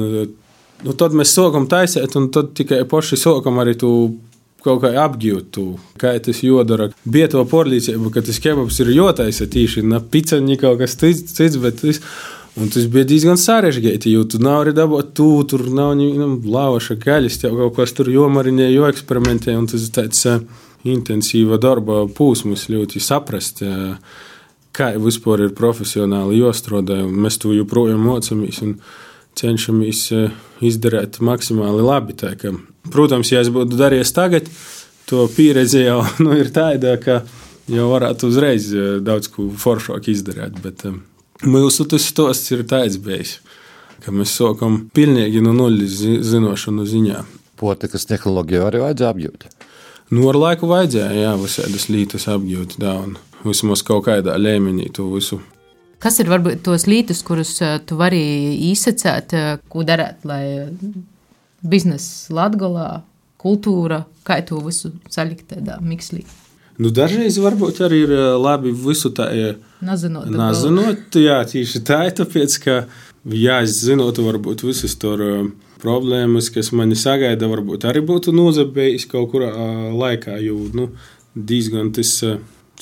nu, 0.86 0.94
tad 0.94 1.16
mēs 1.18 1.34
sākam 1.36 1.68
taisīt, 1.70 2.16
un 2.20 2.30
tad 2.34 2.54
tikai 2.58 2.84
paši 2.90 3.20
sākam 3.20 3.62
arī 3.64 3.78
to 3.80 3.92
kaut 4.66 4.82
kā 4.84 4.94
apgūt, 5.06 5.60
kā 6.02 6.16
tas 6.24 6.42
jādara. 6.44 6.90
Bija 7.08 7.30
to 7.34 7.44
porlīdzība, 7.48 8.12
ka 8.14 8.24
tas 8.26 8.42
kebabs 8.44 8.82
ir 8.84 8.92
jotaisa 8.96 9.48
tīši, 9.50 9.86
ne 9.88 10.02
picaņi 10.02 10.60
kaut 10.62 10.82
kas 10.82 10.98
cits, 11.00 11.62
bet 11.62 11.82
tas. 11.84 12.04
Un 12.58 12.72
tas 12.74 12.88
bija 12.90 13.06
diezgan 13.06 13.38
sarežģīti, 13.38 14.10
jo 14.16 14.24
tu 14.26 14.40
nevari 14.42 14.72
dabūt 14.74 15.12
to, 15.14 15.28
tur 15.46 15.68
nav 15.70 15.92
nu, 16.00 16.30
lāvaša 16.42 16.96
gaļas, 17.04 17.36
tev 17.44 17.54
kaut 17.60 17.76
kas 17.76 17.94
tur 17.94 18.10
jomarinē, 18.10 18.72
jo 18.74 18.88
eksperimentē. 18.90 19.54
Un 19.54 19.68
tas 19.70 19.84
ir 19.86 19.92
tāds 19.94 20.24
uh, 20.26 20.40
intensīva 20.82 21.60
darba 21.62 22.08
pūsmas, 22.10 22.66
ļoti 22.74 22.98
saprast, 23.04 23.62
uh, 23.62 24.24
kā 24.74 24.90
vispār 24.98 25.46
ir 25.46 25.54
profesionāli 25.58 26.42
jāstrādā. 26.42 27.04
Mēs 27.06 27.38
to 27.44 27.54
joprojām 27.54 28.02
mocamies 28.10 28.64
un 28.66 28.80
cenšamies 29.38 30.06
uh, 30.16 30.32
izdarīt 30.66 31.20
maksimāli 31.24 31.86
labi. 31.86 32.16
Tā, 32.18 32.34
ka, 32.40 32.54
protams, 32.94 33.34
ja 33.34 33.44
es 33.44 33.52
būtu 33.54 33.80
darījis 33.80 34.16
tagad, 34.16 34.50
to 35.10 35.28
pieredze 35.36 35.84
jau 35.86 36.02
nu, 36.24 36.34
ir 36.38 36.54
tāda, 36.56 36.98
ka 37.02 37.22
jau 37.68 37.92
varētu 37.92 38.32
uzreiz 38.32 38.72
daudz 39.04 39.30
ko 39.34 39.52
foršāk 39.58 40.10
izdarīt. 40.14 40.58
Bet, 40.64 40.88
uh, 40.90 40.98
Mūsu 41.46 41.86
tas 41.86 42.02
stosts 42.10 42.50
ir 42.56 42.64
tāds 42.66 42.96
bijis, 42.98 43.36
ka 44.02 44.10
mēs 44.10 44.32
sākam 44.40 44.88
pilnīgi 44.90 45.44
no 45.46 45.52
nulles 45.54 46.00
zināšanu 46.02 46.86
ziņā. 46.90 47.20
Potikas 47.62 48.08
tehnoloģiju 48.10 48.64
arī 48.66 48.82
vajadzēja 48.82 49.12
apgūt. 49.14 49.46
Nu, 50.16 50.24
ar 50.32 50.40
laiku 50.40 50.70
vajadzēja, 50.72 51.14
jā, 51.14 51.36
visādas 51.38 51.86
lietas 51.94 52.26
apgūt, 52.32 52.80
un 52.82 53.18
vismaz 53.46 53.86
kaut 53.86 54.08
kādā 54.08 54.34
līmenī 54.42 54.90
to 54.94 55.06
visu. 55.12 55.38
Kas 56.04 56.20
ir 56.22 56.30
varbūt 56.30 56.62
tos 56.66 56.86
lītus, 56.86 57.24
kurus 57.26 57.56
tu 57.90 57.98
vari 57.98 58.22
izsacēt, 58.70 59.34
ko 59.72 59.86
darīt, 59.88 60.26
lai 60.30 60.44
biznesa 61.66 62.36
latgolā, 62.38 62.90
kultūra, 63.42 64.04
kā 64.28 64.38
to 64.46 64.62
visu 64.66 64.94
salikt 65.14 65.50
tādā 65.54 65.80
mikslī? 65.82 66.26
Nu, 66.78 66.92
dažreiz 66.94 67.40
varbūt 67.42 67.82
arī 67.88 68.04
ir 68.06 68.12
labi 68.38 68.70
visu 68.70 69.10
tā 69.18 69.32
Nazinot, 69.82 70.30
Nazinot 70.30 71.18
jā, 71.18 71.40
tieši 71.50 71.82
tā 71.86 72.04
ir 72.06 72.14
tāpēc, 72.20 72.58
ka, 72.62 72.76
ja 73.34 73.62
es 73.66 73.80
zinotu 73.82 74.26
varbūt 74.28 74.62
visas 74.68 74.94
tur 75.02 75.24
problēmas, 75.82 76.52
kas 76.54 76.70
mani 76.78 76.98
sagaida, 76.98 77.50
varbūt 77.50 77.88
arī 77.90 78.04
būtu 78.06 78.34
nozabējis 78.38 79.08
kaut 79.10 79.32
kurā 79.34 79.50
laikā, 79.94 80.38
jo, 80.46 80.60
nu, 80.78 80.92
diezgan 81.34 81.90
tas 81.94 82.14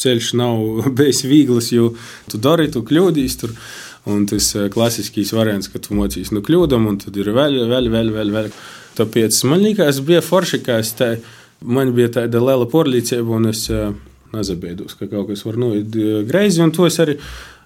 ceļš 0.01 0.31
nav 0.39 0.61
bijis 0.97 1.23
viegls, 1.27 1.71
jo 1.75 1.91
tu 2.31 2.41
dari, 2.41 2.69
tu 2.71 2.85
kļūdīs 2.85 3.41
tur. 3.41 3.57
Un 4.05 4.27
tas 4.29 4.51
klasiskais 4.69 5.31
variants, 5.33 5.65
ka 5.73 5.79
tu 5.81 5.95
mocīs 5.97 6.29
no 6.29 6.43
kļūdām, 6.45 6.83
un 6.85 6.99
tad 7.01 7.15
ir 7.17 7.31
vēl, 7.33 7.63
vēl, 7.71 7.89
vēl, 7.89 8.11
vēl. 8.13 8.33
vēl. 8.35 8.51
Tāpēc 8.95 9.39
man 9.49 9.63
liekas, 9.63 9.99
bija 10.05 10.21
forši, 10.23 10.59
ka 10.63 10.77
es 10.83 10.93
tā, 10.95 11.15
man 11.65 11.89
bija 11.95 12.11
tāda 12.19 12.39
liela 12.43 12.67
porlīdzība, 12.69 13.39
un 13.39 13.49
es 13.49 13.65
nezabēdos, 14.35 14.95
ka 14.99 15.09
kaut 15.09 15.31
kas 15.31 15.43
var 15.47 15.57
noiet 15.59 15.97
greizi, 16.29 16.61
un 16.63 16.71
to 16.75 16.87
es 16.87 16.99
arī 17.01 17.17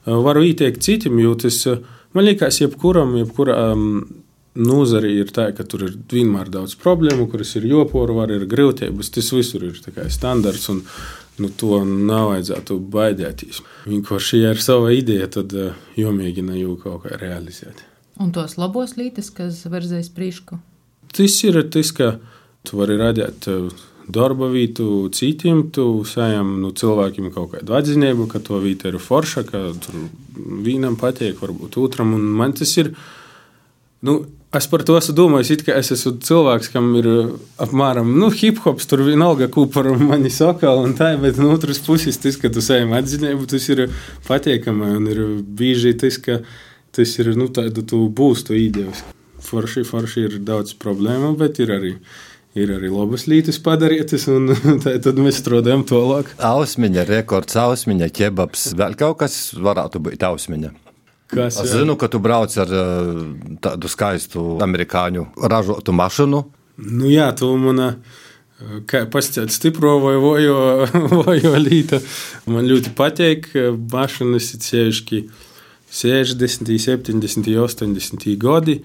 varu 0.06 0.46
ieteikt 0.48 0.84
citiem, 0.86 1.20
jo 1.22 1.36
tas 1.44 1.60
man 2.16 2.26
liekas, 2.26 2.62
jebkuram, 2.64 3.18
jebkuram 3.20 3.86
nozarī 4.60 5.14
ir 5.22 5.32
tā, 5.34 5.50
ka 5.56 5.64
tur 5.70 5.86
ir 5.88 5.96
vienmēr 6.12 6.50
daudz 6.52 6.76
problēmu, 6.82 7.30
kuras 7.32 7.54
ir 7.60 7.68
joporu, 7.70 8.18
var 8.18 8.34
ir 8.34 8.48
grūtības, 8.50 9.12
tas 9.16 9.32
visur 9.36 9.70
ir 9.70 9.78
standarts, 10.12 10.70
un 10.74 10.82
nu, 11.44 11.50
to 11.50 11.84
nav 11.88 12.34
vajadzētu 12.34 12.80
baidēties. 12.94 13.62
Vienkārši, 13.90 14.42
ja 14.44 14.56
ir 14.56 14.64
sava 14.64 14.94
ideja, 14.96 15.30
tad 15.40 15.56
jomēģina 16.00 16.58
jau 16.60 16.76
kaut 16.82 17.06
kā 17.06 17.20
realizēt. 17.22 17.86
Un 18.20 18.34
tos 18.36 18.58
labos 18.60 18.98
lītes, 19.00 19.32
kas 19.32 19.62
verzēs 19.72 20.12
priekšu? 20.16 20.60
Tas 21.16 21.38
ir 21.48 21.62
tas, 21.72 21.94
ka 21.96 22.18
tu 22.68 22.82
vari 22.82 22.98
radīt 23.00 23.48
darba 24.10 24.50
vietu 24.50 25.10
citiem, 25.14 25.68
tu 25.74 26.04
sajām 26.08 26.58
nu, 26.64 26.72
cilvēkiem 26.76 27.30
kaut 27.34 27.54
kādu 27.54 27.78
atziņību, 27.78 28.28
ka 28.32 28.42
to 28.44 28.60
vieta 28.64 28.90
ir 28.90 28.98
forša, 29.02 29.46
ka 29.48 29.62
tur 29.84 30.10
vienam 30.66 30.98
patīk, 31.00 31.38
varbūt 31.42 31.78
otram. 31.82 32.16
Un 32.18 32.26
man 32.40 32.56
tas 32.58 32.74
ir. 32.82 32.94
Nu, 34.06 34.22
Es 34.50 34.66
par 34.66 34.82
to 34.82 34.96
esmu 34.98 35.14
domājis, 35.14 35.62
kā 35.62 35.76
es 35.78 35.92
esmu 35.94 36.16
cilvēks, 36.26 36.72
kam 36.74 36.88
ir 36.98 37.08
apmēram 37.62 38.08
nu, 38.18 38.32
hip 38.34 38.64
hops, 38.64 38.88
tur 38.90 39.04
vienalga, 39.06 39.46
ko 39.54 39.68
par 39.70 39.92
mani 40.02 40.32
saka, 40.34 40.72
un 40.74 40.96
tā, 40.98 41.12
bet 41.22 41.38
no 41.38 41.52
otras 41.54 41.78
puses, 41.86 42.18
tas, 42.18 42.40
ka 42.42 42.50
tu 42.50 42.64
saņem 42.66 42.96
atziņību, 42.98 43.46
tas 43.52 43.70
ir 43.70 43.84
patīkami, 44.26 44.90
un 44.98 45.06
ir 45.14 45.22
bieži 45.60 45.94
tas, 46.02 46.18
ka 46.18 46.40
tas 46.98 47.14
ir, 47.22 47.30
nu, 47.38 47.52
tādu 47.54 47.86
tu 47.86 48.02
būs 48.10 48.48
to 48.50 48.58
idejas. 48.58 49.06
Forši, 49.46 49.86
forši 49.86 50.26
ir 50.26 50.42
daudz 50.42 50.74
problēmu, 50.82 51.36
bet 51.38 51.62
ir 51.62 51.78
arī 51.78 51.94
ir 52.58 52.74
arī 52.74 52.90
labas 52.90 53.28
lietas 53.30 53.62
padarītas, 53.62 54.26
un 54.34 54.50
tad 55.06 55.22
mēs 55.22 55.44
strādājam 55.44 55.86
tālāk. 55.86 56.34
Ausmiņa, 56.42 57.06
rekords, 57.14 57.54
ausmiņa, 57.70 58.10
kebabs. 58.10 58.72
Vēl 58.82 58.98
kaut 58.98 59.22
kas 59.22 59.42
varētu 59.62 60.02
būt 60.10 60.26
ausmiņa. 60.26 60.74
Kas, 61.30 61.60
es 61.62 61.76
zinu, 61.76 61.94
ka 62.00 62.08
tu 62.10 62.18
brauc 62.22 62.54
ar 62.58 62.72
eh, 62.74 63.10
tādu 63.62 63.92
skaistu 63.92 64.56
amerikāņu 64.66 65.28
ražotu 65.52 65.94
mašīnu. 65.94 66.40
Nu, 66.90 67.10
jā, 67.12 67.28
tu 67.38 67.52
manā. 67.62 67.92
Eh, 68.58 68.80
kā 68.90 69.04
pastāstīt, 69.14 69.54
stipro 69.54 70.00
vai 70.02 70.16
vojo, 70.22 70.88
vojo 71.28 71.54
līta. 71.62 72.02
Man 72.50 72.66
ļoti 72.70 72.96
patīk 72.98 73.52
eh, 73.54 73.70
mašīnas, 73.94 74.56
sevišķi 74.66 75.22
60, 75.94 76.74
70, 76.90 77.54
80 77.62 78.34
gadi. 78.42 78.80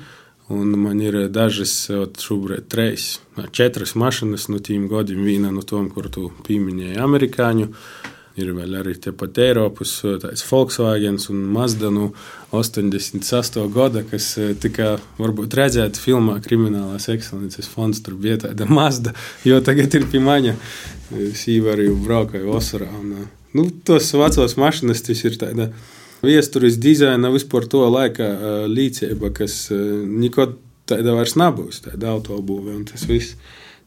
Un 0.53 0.75
man 0.77 0.99
ir 1.01 1.17
dažas, 1.33 1.73
šobrīd 2.21 2.67
trīs, 2.69 3.15
četras 3.57 3.95
mašīnas 3.97 4.51
no 4.53 4.61
tiem 4.61 4.85
gadiem. 4.93 5.25
Viena 5.25 5.49
no 5.49 5.65
tām, 5.65 5.89
kur 5.89 6.11
tu 6.13 6.29
pieminēji, 6.45 7.01
amerikāņu. 7.01 7.71
Ir 8.35 8.51
vēl 8.51 8.73
arī 8.81 8.97
tepat 8.99 9.39
Eiropas, 9.45 9.93
tāds 10.23 10.43
Volkswagen 10.49 11.21
un 11.31 11.43
Mazda 11.55 11.91
no 11.95 12.09
86. 12.51 13.61
gada, 13.75 14.03
kas 14.11 14.33
tika 14.63 14.97
varbūt 15.21 15.55
redzēta 15.55 16.03
filmā 16.03 16.41
Kriminālās 16.43 17.07
ekscelences 17.15 17.71
fonds. 17.71 18.03
Tur 18.03 18.19
bija 18.19 18.41
tāda 18.49 18.67
Mazda, 18.67 19.15
jo 19.47 19.61
tagad 19.63 19.95
ir 19.95 20.09
pie 20.11 20.23
maņa. 20.25 20.57
Sīva 21.39 21.77
arī 21.77 21.87
braukāja 21.95 22.49
Osarā. 22.51 22.91
Un, 22.99 23.29
nu, 23.55 23.69
tos 23.87 24.11
vecos 24.19 24.59
mašīnas 24.59 25.07
tas 25.07 25.23
ir 25.29 25.39
tāda 25.39 25.71
Vēstures 26.25 26.79
dizaina 26.81 27.29
vispār 27.33 27.67
to 27.69 27.83
laika 27.93 28.27
līdzība, 28.71 29.31
kas 29.37 29.69
nekad 29.71 30.57
tāda 30.89 31.17
vairs 31.17 31.37
nebūs, 31.41 31.83
tāda 31.85 32.15
autobūve. 32.15 32.77
Tas 32.89 33.05
viss 33.09 33.37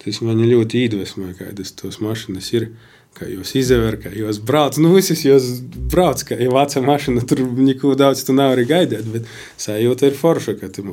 tas 0.03 0.21
man 0.21 0.43
ļoti 0.45 0.85
iedvesmoja, 0.85 1.35
kādas 1.41 1.73
tos 1.77 1.99
mašīnas 2.03 2.51
ir. 2.53 2.69
Kā 3.17 3.25
jūs 3.25 3.55
izvēlaties, 3.57 4.03
kā 4.03 4.11
jūs 4.13 4.39
braucat. 4.45 4.77
Nu, 4.83 4.91
visas 4.93 5.23
jūs 5.25 5.47
braucat, 5.89 6.27
kā 6.29 6.37
jau 6.37 6.51
vecā 6.53 6.83
mašīna, 6.85 7.23
tur 7.25 7.41
neko 7.57 7.95
daudz 7.97 8.21
tu 8.27 8.35
nevari 8.37 8.67
gaidīt. 8.69 9.07
Bet 9.09 9.31
sajūta 9.57 10.11
ir 10.11 10.19
forša, 10.19 10.53
ka 10.59 10.69
tu 10.73 10.85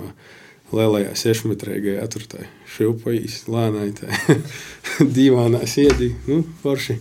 lielajā 0.74 1.12
sešmetrīgajā 1.20 2.06
tur 2.12 2.24
tā 2.30 2.46
šūpojas, 2.74 3.42
lēnai, 3.52 3.90
tā 3.98 4.38
divānā 5.18 5.64
sēdi. 5.68 6.14
Nu, 6.30 6.40
forši. 6.64 6.96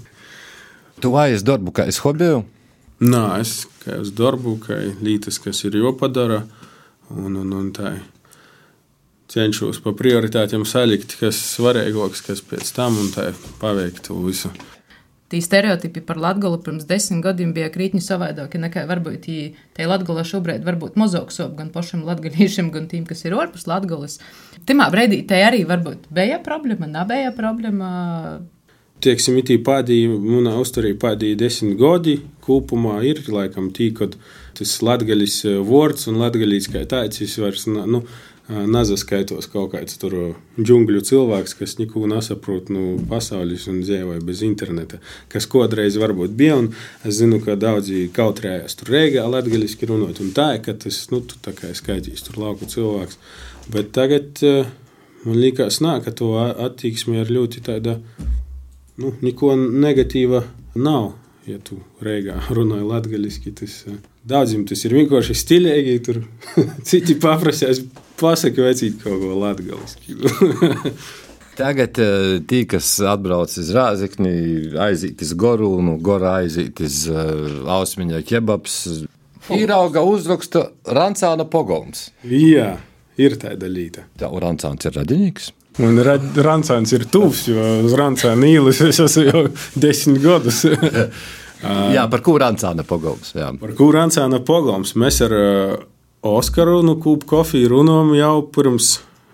Tu 1.00 1.12
vājies 1.13 1.46
darbu 1.48 1.74
kā 1.75 1.88
es 1.89 2.01
hobiju? 2.03 2.44
Nē, 3.03 3.24
es 3.42 3.63
kā 3.84 3.98
uz 4.03 4.12
darbu, 4.15 4.58
kā 4.63 4.77
lietas, 5.03 5.39
kas 5.44 5.63
ir 5.68 5.80
jāpadara. 5.80 6.44
Un, 7.13 7.36
un, 7.36 7.50
un 7.56 7.72
tā 7.75 7.98
cenšos 9.34 9.82
pa 9.84 9.94
prioritātiem 9.98 10.65
salikt, 10.68 11.18
kas 11.20 11.39
svarīgāks, 11.56 12.24
kas 12.27 12.44
pēc 12.46 12.70
tam 12.75 13.00
un 13.01 13.12
tā 13.13 13.32
paveikt 13.62 14.08
to 14.08 14.20
visu. 14.24 14.51
Tī 15.34 15.40
stereotipi 15.42 16.04
par 16.06 16.20
Latviju 16.22 16.60
pirms 16.62 16.84
desmit 16.86 17.24
gadiem 17.25 17.56
bija 17.56 17.72
krītņi 17.74 18.04
savādāki 18.06 18.60
nekā 18.62 18.84
varbūt 18.86 19.24
tie 19.25 19.88
Latvijā 19.90 20.25
šobrīd 20.30 20.62
varbūt 20.68 21.00
mazāk 21.02 21.34
sop 21.34 21.56
gan 21.58 21.72
pašam 21.74 22.04
latviešiem, 22.06 22.70
gan 22.75 22.86
tiem, 22.92 23.08
kas 23.10 23.25
ir 23.25 23.34
ārpus 23.34 23.66
Latvijas. 23.66 24.20
Timā 24.70 24.92
brīdī 24.94 25.24
te 25.25 25.42
arī 25.42 25.63
varbūt 25.66 26.06
bija 26.13 26.38
problēma, 26.46 26.92
nebija 27.00 27.34
problēma 27.34 27.90
teiksim, 29.04 29.40
itī 29.42 29.58
pēdējie, 29.66 30.12
manā 30.22 30.54
uzturī 30.62 30.94
pēdējie 31.00 31.40
desmit 31.42 31.80
gadi 31.82 32.20
kopumā 32.46 33.00
ir 33.08 33.24
laikam 33.34 33.72
tī, 33.75 33.90
kad 33.98 34.16
tas 34.58 34.78
latgaļis 34.86 35.40
vārds 35.66 36.12
un 36.12 36.22
latgaļīs 36.22 36.70
kā 36.74 36.86
tāds, 36.90 37.24
es 37.25 37.36
vairs, 37.42 37.66
nu, 37.68 38.04
nazaskaitos 38.50 39.48
kaut 39.52 39.72
kāds 39.72 39.96
tur 40.02 40.16
džungļu 40.60 41.00
cilvēks, 41.08 41.56
kas 41.60 41.78
neko 41.80 42.04
nesaprot 42.12 42.68
no 42.74 42.82
nu, 42.82 43.06
pasaules 43.10 43.70
un 43.72 43.80
dzīvoja 43.86 44.20
bez 44.26 44.44
interneta, 44.44 45.00
kas 45.32 45.48
kādreiz 45.50 45.96
varbūt 46.02 46.36
bija. 46.38 46.60
Es 47.08 47.22
zinu, 47.22 47.40
ka 47.44 47.56
daudzi 47.60 48.10
kautrējās 48.14 48.76
tur 48.80 48.94
Rīgā, 48.94 49.24
latgaļiski 49.32 49.90
runāt, 49.90 50.20
un 50.24 50.36
tā, 50.36 50.52
ka 50.64 50.76
tas, 50.76 51.00
nu, 51.14 51.24
tu 51.24 51.40
tā 51.44 51.56
kā 51.56 51.72
skaitīs 51.76 52.26
tur 52.28 52.42
lauku 52.44 52.68
cilvēks. 52.70 53.20
Bet 53.72 53.94
tagad 53.96 54.44
Man 55.24 55.40
liekas, 55.40 55.80
nā, 55.80 55.98
ka 56.04 56.12
to 56.12 56.34
attieksme 56.36 57.22
ir 57.22 57.30
ļoti 57.32 57.62
tāda, 57.64 57.96
nu, 59.00 59.14
neko 59.24 59.54
negatīva 59.56 60.44
nav. 60.76 61.14
Ja 61.48 61.60
tu 61.60 61.78
reigā 62.04 62.38
runāji 62.56 62.88
latviešu, 62.88 63.54
tas 63.60 63.78
daudziem 64.28 64.64
tas 64.68 64.84
ir 64.84 64.96
vienkārši 64.96 65.36
stilīgi. 65.36 65.96
Tur 66.04 66.22
citi 66.90 67.16
paprasās, 67.20 67.82
pasaki, 68.20 68.63
vecīt 68.65 69.01
kaut 69.03 69.22
ko 69.22 69.38
latviešu. 69.43 70.17
Tagad 71.60 72.00
tie, 72.50 72.63
kas 72.65 72.88
atbrauc 73.05 73.51
uz 73.62 73.67
Rāzakni, 73.75 74.32
aiziet 74.82 75.22
uz 75.22 75.36
Gorūnu, 75.38 76.00
Gorā 76.01 76.39
aiziet 76.41 76.82
uz 76.82 77.03
Ausmiņa 77.12 78.24
kebabs, 78.25 78.79
īrauga 79.51 80.03
uzraksta 80.08 80.70
Rancāna 80.96 81.46
pogons. 81.50 82.10
Jā. 82.24 82.77
Ir 83.22 83.36
tāda 83.38 83.70
līnija. 83.70 84.08
Tā 84.17 84.29
Rancāns 84.41 84.88
ir 84.89 84.96
radinieks. 84.98 85.51
Un 85.84 85.98
Rancāns 86.01 86.93
ir 86.93 87.05
tuvs, 87.10 87.48
jo 87.50 87.62
uz 87.86 87.93
Rancāna 87.98 88.50
īlis 88.50 88.82
es 88.86 89.00
esmu 89.01 89.24
jau 89.27 89.43
desmit 89.77 90.22
gadus. 90.24 90.63
jā, 91.96 92.05
par 92.10 92.24
ko 92.25 92.38
Rancāna 92.41 92.86
pogons? 92.86 93.34
Jā. 93.38 93.51
Par 93.62 93.74
ko 93.77 93.89
Rancāna 93.93 94.41
pogons? 94.46 94.96
Mēs 94.98 95.22
ar 95.25 95.36
Oskaru 96.24 96.80
nu, 96.88 96.96
kūpu 97.03 97.27
kofiju 97.27 97.68
runājam 97.74 98.13
jau 98.15 98.36
pirms, 98.56 98.94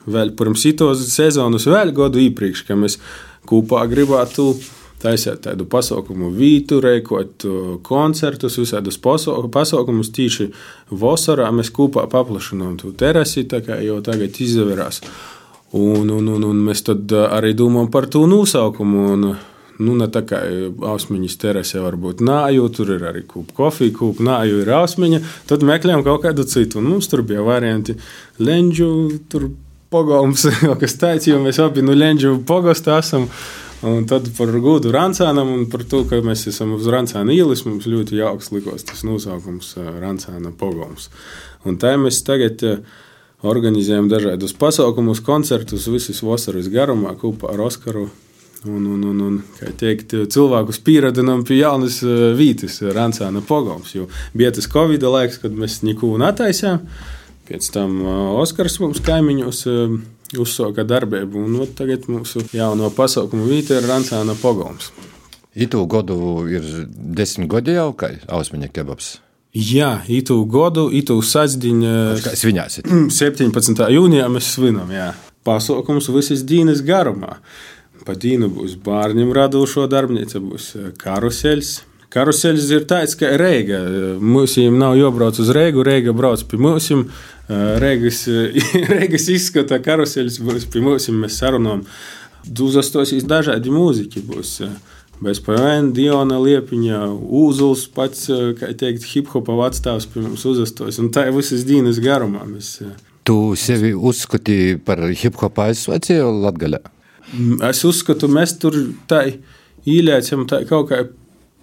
vēl 0.09 0.33
pirms 0.37 0.63
itos 0.65 1.03
sezonas, 1.13 1.67
vēl 1.69 1.93
gadu 1.93 2.21
iepriekš, 2.23 2.63
ka 2.65 2.77
mēs 2.79 2.97
kopā 3.49 3.83
gribētu 3.91 4.55
taisīt 4.99 5.43
tādu 5.45 5.67
pasaukumu 5.69 6.31
vītu, 6.33 6.79
reikot 6.83 7.45
koncertus, 7.85 8.57
visādus 8.59 8.97
pasaukumus. 8.99 10.09
Tīši 10.15 10.49
vasarā 10.89 11.51
mēs 11.55 11.69
kopā 11.75 12.07
paplašinām 12.11 12.79
to 12.81 12.91
terasi, 12.97 13.45
tā 13.45 13.61
kā 13.65 13.77
jau 13.85 13.99
tagad 14.05 14.41
izdeverās. 14.41 15.03
Un, 15.77 16.09
un, 16.09 16.25
un, 16.33 16.49
un 16.49 16.65
mēs 16.65 16.81
tad 16.89 17.13
arī 17.21 17.53
domājam 17.53 17.93
par 17.93 18.09
to 18.09 18.25
nosaukumu. 18.27 19.05
Un, 19.13 19.29
nu, 19.79 19.95
ne 19.99 20.09
tā 20.11 20.21
kā 20.27 20.41
ausmiņas 20.91 21.37
terase 21.39 21.79
var 21.83 21.95
būt 21.99 22.23
nāju, 22.25 22.67
tur 22.75 22.91
ir 22.97 23.05
arī 23.09 23.23
kūpa 23.27 23.55
kofija, 23.55 23.95
kūpa 23.95 24.25
nāju 24.27 24.61
ir 24.63 24.73
ausmiņa. 24.75 25.21
Tad 25.49 25.63
meklējam 25.67 26.03
kaut 26.07 26.25
kādu 26.25 26.45
citu. 26.49 26.81
Un 26.81 26.91
mums 26.93 27.07
tur 27.11 27.23
bija 27.27 27.45
varianti 27.45 27.95
Lenģu, 28.43 28.91
tur 29.31 29.49
pogams, 29.93 30.45
kas 30.81 30.99
tāds, 30.99 31.29
jo 31.31 31.39
mēs 31.43 31.61
abi 31.63 31.85
no 31.85 31.95
Lenģu 31.97 32.37
pogasta 32.47 32.99
esam. 32.99 33.29
Un 33.79 34.03
tad 34.03 34.25
par 34.35 34.49
gūdu 34.51 34.91
Rancānam 34.91 35.53
un 35.53 35.61
par 35.71 35.85
to, 35.87 36.01
ka 36.07 36.17
mēs 36.23 36.43
esam 36.51 36.73
uz 36.75 36.87
Rancāna 36.91 37.31
ielas, 37.31 37.63
mums 37.63 37.87
ļoti 37.87 38.17
jauks 38.19 38.51
likās 38.51 38.83
tas 38.83 39.05
nosaukums 39.07 39.77
Rancāna 40.01 40.51
pogoms. 40.59 41.07
Un 41.63 41.79
tā 41.79 41.93
mēs 41.95 42.19
tagad 42.27 42.59
organizējam 43.39 44.09
dažādus 44.11 44.51
pasaukumus, 44.59 45.23
koncertus 45.23 45.87
visas 45.87 46.19
vasaras 46.27 46.67
garumā 46.67 47.15
kopā 47.15 47.53
ar 47.53 47.63
Oskaru. 47.69 48.09
Un, 48.67 48.83
un, 48.83 49.03
un, 49.07 49.19
un 49.23 49.35
kā 49.55 49.69
teikt, 49.79 50.17
cilvēkus 50.33 50.81
pieradinām 50.83 51.45
pie 51.47 51.61
jaunas 51.61 52.01
vītas, 52.35 52.81
Rancāna 52.95 53.39
pogoms. 53.45 53.93
Jo 53.95 54.09
bija 54.35 54.51
tas 54.55 54.67
Covid 54.67 55.05
laiks, 55.07 55.39
kad 55.39 55.55
mēs 55.55 55.79
neko 55.87 56.17
netaisām. 56.19 56.83
Pēc 57.47 57.69
tam 57.73 58.01
Oskars 58.41 58.75
mums 58.83 58.99
kaimiņos 59.05 59.63
uzsāka 60.37 60.83
darbību. 60.87 61.45
Un, 61.47 61.55
ot, 61.63 61.71
tagad 61.77 62.09
mūsu 62.11 62.43
jauno 62.53 62.91
pasaukumu 62.93 63.47
vieta 63.49 63.79
ir 63.79 63.87
Rancāna 63.89 64.35
Pogons. 64.37 64.91
Itu 65.55 65.81
gadu 65.89 66.45
ir 66.51 66.65
desmit 66.89 67.49
gadi 67.49 67.73
jau, 67.79 67.89
kā 67.97 68.13
Ausmaņa 68.29 68.69
kebabs. 68.73 69.17
Jā, 69.55 70.03
itu 70.05 70.37
gadu, 70.45 70.89
itu 70.93 71.17
sasdiņa. 71.25 71.95
Kā 72.21 72.35
svinēsiet? 72.37 72.91
17. 73.23 73.81
jūnijā 73.95 74.29
mēs 74.29 74.53
svinam, 74.53 74.91
jā. 74.93 75.09
Pasaukums 75.47 76.11
visas 76.13 76.43
dienas 76.45 76.83
garumā. 76.85 77.39
Pa 78.05 78.15
dienu 78.15 78.49
būs 78.53 78.77
bērniem 78.83 79.31
radošo 79.35 79.87
darbnīca, 79.91 80.41
būs 80.43 80.71
karuseļs. 81.01 81.71
Karuseļs 82.09 82.69
ir 82.73 82.85
tāds, 82.89 83.13
ka 83.19 83.29
Reiga. 83.37 83.83
Mums 84.17 84.55
nav 84.73 84.95
jābrauc 84.97 85.37
uz 85.41 85.51
Reigu, 85.53 85.83
Reiga 85.85 86.13
brauc 86.15 86.41
pie 86.49 86.57
mums. 86.57 86.89
Reigas, 87.83 88.23
Reigas 88.93 89.27
izskata 89.29 89.77
karuseļus 89.85 90.39
būs 90.45 90.65
pie 90.73 90.81
mums, 90.85 91.09
mēs 91.13 91.37
sarunājam. 91.41 91.83
Uzastosīs 92.49 93.27
dažādi 93.29 93.69
mūziķi. 93.73 94.25
Būs 94.25 94.55
bez 95.21 95.41
PVN, 95.43 95.91
Diona 95.93 96.39
Liepiņa, 96.41 97.03
Uzuls 97.43 97.85
pats, 97.93 98.29
kā 98.57 98.71
teikt, 98.79 99.05
hip-hopa 99.11 99.57
atstāvs 99.67 100.07
pie 100.09 100.23
mums 100.23 100.45
uzastos. 100.49 100.97
Un 101.03 101.11
tā 101.13 101.27
ir 101.27 101.35
visas 101.35 101.67
dienas 101.67 102.01
garumā. 102.01 102.45
Mēs, 102.47 102.77
Tu 103.27 103.35
sevi 103.59 103.91
uzskatīji 103.93 104.79
par 104.81 105.03
hip-hopa 105.13 105.69
aizsvacēju 105.69 106.31
Latgaļā? 106.47 106.79
Es 107.69 107.83
uzskatu, 107.85 108.29
mēs 108.31 108.55
tur 108.61 108.75
tā 109.09 109.25
īļēcam 109.89 110.45
tā 110.49 110.63
kaut 110.69 110.89
kā 110.91 111.03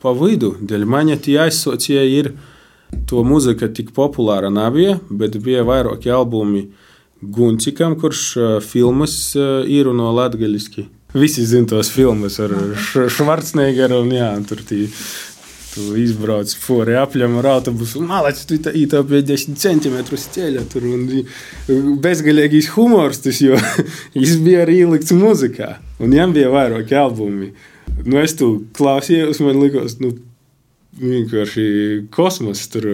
pa 0.02 0.12
vidu. 0.16 0.55
Dēļ 0.62 0.87
maņa 0.88 1.20
tie 1.24 1.38
aizsvacēji 1.46 2.18
ir 2.20 2.33
to 3.11 3.22
mūzika 3.26 3.68
tik 3.74 3.92
populāra 3.96 4.50
nebija, 4.52 4.98
bet 5.11 5.38
bija 5.42 5.66
vairāki 5.66 6.12
albumi 6.12 6.68
Guncikam, 7.20 7.96
kurš 7.98 8.22
filmas 8.66 9.16
ir 9.37 9.90
no 9.96 10.12
latgaļiski. 10.14 10.87
Visi 11.16 11.46
zina 11.48 11.70
tos 11.70 11.88
filmas 11.90 12.37
ar 12.44 12.52
Švarcnegeru 12.76 14.02
un 14.05 14.12
jā, 14.12 14.29
tur 14.48 14.61
tī. 14.68 14.85
Tu 15.77 15.91
izbrauc 16.01 16.55
fori 16.57 16.95
apļam 16.97 17.35
ar 17.43 17.51
autobusu, 17.51 18.01
malacis, 18.01 18.47
tu 18.49 18.57
tā 18.65 18.73
pie 18.73 19.19
10 19.29 19.59
centimetrus 19.61 20.25
ceļa 20.33 20.62
tur 20.73 20.87
un 20.89 21.03
bezgalīgais 22.01 22.71
humors 22.73 23.21
tas, 23.21 23.43
jo 23.45 23.59
viņš 24.17 24.37
bija 24.47 24.62
arī 24.65 24.81
ielikts 24.87 25.12
muzikā. 25.12 25.75
Un 26.01 26.15
viņam 26.15 26.33
bija 26.33 26.53
vairāki 26.55 26.97
albumi. 26.97 27.51
Nu, 28.07 28.17
es 28.23 28.33
tu 28.39 28.55
klausījos, 28.77 29.43
man 29.45 29.61
likās, 29.61 29.99
nu, 30.01 30.15
vienkārši 31.01 31.67
kosmos. 32.15 32.62
Tur 32.73 32.89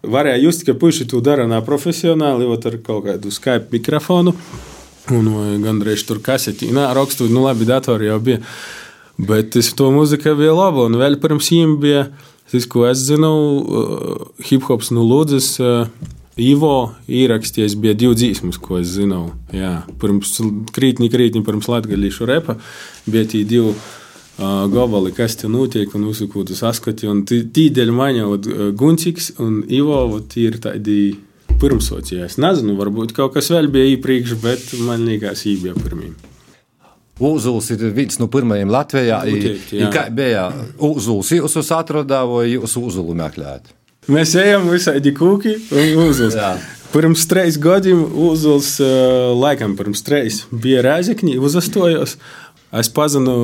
varēja 0.00 0.40
just, 0.46 0.64
ka 0.64 0.76
puiši 0.80 1.08
to 1.12 1.20
dara 1.24 1.44
nā 1.50 1.60
profesionāli, 1.66 2.46
jau 2.48 2.56
ar 2.56 2.78
kaut 2.86 3.04
kādu 3.08 3.32
Skype 3.34 3.72
mikrofonu. 3.74 4.34
Un 5.12 5.28
gandrīz 5.60 6.06
tur 6.08 6.22
kasetī, 6.24 6.70
nā, 6.72 6.88
rakstu, 6.96 7.28
nu 7.28 7.44
labi, 7.44 7.68
datori 7.68 8.08
jau 8.08 8.16
bija. 8.24 8.40
Bet 9.18 9.54
es 9.56 9.70
to 9.78 9.92
mūzika 9.94 10.34
bija 10.34 10.54
laba, 10.56 10.88
un 10.88 10.98
vēl 10.98 11.20
pirms 11.22 11.52
viņiem 11.52 11.76
bija, 11.82 12.08
tas, 12.50 12.66
ko 12.66 12.88
es 12.88 13.04
zinu, 13.06 13.30
hip-hops 14.42 14.90
no 14.94 15.06
Lūdzes. 15.06 15.54
Ivo 16.34 16.90
ierakstījis, 17.06 17.76
bija 17.78 17.94
divi 17.94 18.16
dzīsmas, 18.18 18.56
ko 18.58 18.80
es 18.80 18.88
zinu. 18.96 19.28
Jā, 19.54 19.84
pirms 20.02 20.32
krītņi, 20.74 21.06
krītņi, 21.12 21.44
pirms 21.46 21.68
latgaļīšu 21.70 22.26
repa 22.26 22.56
bija 23.06 23.28
tie 23.30 23.44
divi 23.46 23.76
gabali, 24.34 25.12
kas 25.14 25.38
te 25.38 25.46
notiek, 25.46 25.94
un 25.94 26.08
uzsūkūtu 26.10 26.58
saskati. 26.58 27.06
Un 27.06 27.22
tīdēļ 27.22 27.94
maņa, 27.94 28.26
Gunčiks 28.74 29.36
un 29.38 29.62
Ivo, 29.70 30.02
tie 30.26 30.48
ir 30.50 30.58
tādi 30.64 30.98
pirmsocīja. 31.62 32.26
Es 32.26 32.40
nezinu, 32.42 32.74
varbūt 32.82 33.14
kaut 33.14 33.38
kas 33.38 33.54
vēl 33.54 33.70
bija 33.70 33.94
iepriekš, 33.94 34.34
bet 34.42 34.74
man 34.82 35.06
liekas, 35.06 35.46
viņi 35.46 35.68
bija 35.68 35.78
pirmie. 35.86 36.16
Uzuls 37.22 37.70
ir 37.70 37.82
viens 37.94 38.18
no 38.18 38.26
pirmajiem 38.30 38.70
Latvijā. 38.74 39.20
Noteikti, 39.28 39.78
jā. 39.78 39.90
Kā 39.94 40.08
bija 40.10 40.48
Uzuls, 40.82 41.30
jūs 41.36 41.58
uz 41.60 41.72
atrodā 41.74 42.24
vai 42.26 42.48
jūs 42.56 42.74
Uzulu 42.80 43.14
meklējat? 43.18 43.70
Mēs 44.10 44.34
ejam 44.36 44.66
visādi 44.68 45.14
kūki 45.16 45.54
un 45.72 46.08
Uzuls. 46.08 46.36
Pirms 46.94 47.24
trīs 47.30 47.56
gadiem 47.58 48.02
Uzuls, 48.26 48.76
laikam 49.34 49.78
pirms 49.78 50.02
trīs, 50.06 50.44
bija 50.50 50.82
Rēzekņi, 50.86 51.38
uzastojos. 51.42 52.18
Es 52.74 52.90
pazinu 52.90 53.34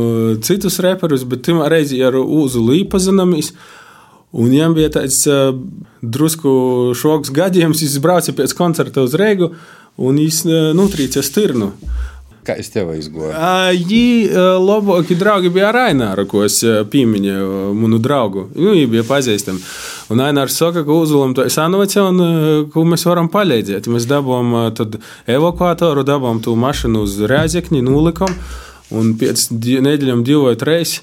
citus 0.43 0.81
reperus, 0.83 1.23
bet 1.23 1.45
pirmā 1.47 1.69
reize 1.71 1.99
ar 2.03 2.17
Uzulu 2.19 2.75
īpazināmies. 2.81 3.53
Un 4.31 4.51
viņam 4.51 4.75
bija 4.77 4.91
tāds 4.95 5.23
uh, 5.27 5.51
drusku 6.03 6.51
šoks 6.99 7.33
gadījums, 7.35 7.83
viņš 7.83 7.97
brauca 8.03 8.35
pēc 8.35 8.55
koncerta 8.59 9.03
uz 9.03 9.15
Reigu 9.19 9.53
un 9.99 10.19
viņš 10.23 10.41
uh, 10.47 10.59
nutrīca 10.79 11.23
stirnu. 11.27 11.73
Kā 12.51 12.57
es 12.59 12.73
tev 12.75 12.89
izgoju? 12.97 13.31
Viņi 13.31 14.05
uh, 14.27 14.57
labākie 14.59 15.15
draugi 15.19 15.53
bija 15.55 15.69
ar 15.69 15.77
Aināru, 15.85 16.25
ko 16.27 16.41
es 16.43 16.57
uh, 16.67 16.81
pieminēju, 16.91 17.69
manu 17.79 18.01
draugu. 18.03 18.49
Nu, 18.57 18.73
viņi 18.75 18.89
bija 18.91 19.05
pazīstami. 19.07 19.63
Un 20.11 20.23
Ainārs 20.25 20.57
saka, 20.59 20.83
ka 20.83 20.97
uzvulam 20.97 21.37
to 21.39 21.45
sanovaci 21.47 22.01
un 22.03 22.19
uh, 22.25 22.33
ko 22.73 22.83
mēs 22.91 23.07
varam 23.07 23.29
palīdzēt. 23.31 23.87
Mēs 23.87 24.09
dabūjām 24.11 24.57
uh, 24.65 24.99
evakuatoru, 25.31 26.03
dabūjām 26.09 26.43
to 26.43 26.57
mašīnu 26.59 27.05
uz 27.07 27.15
Rēzekni, 27.31 27.85
nulikam. 27.87 28.35
Un 28.91 29.15
pēc 29.21 29.47
nedēļām 29.55 30.27
vai 30.43 30.57
trīs 30.59 30.97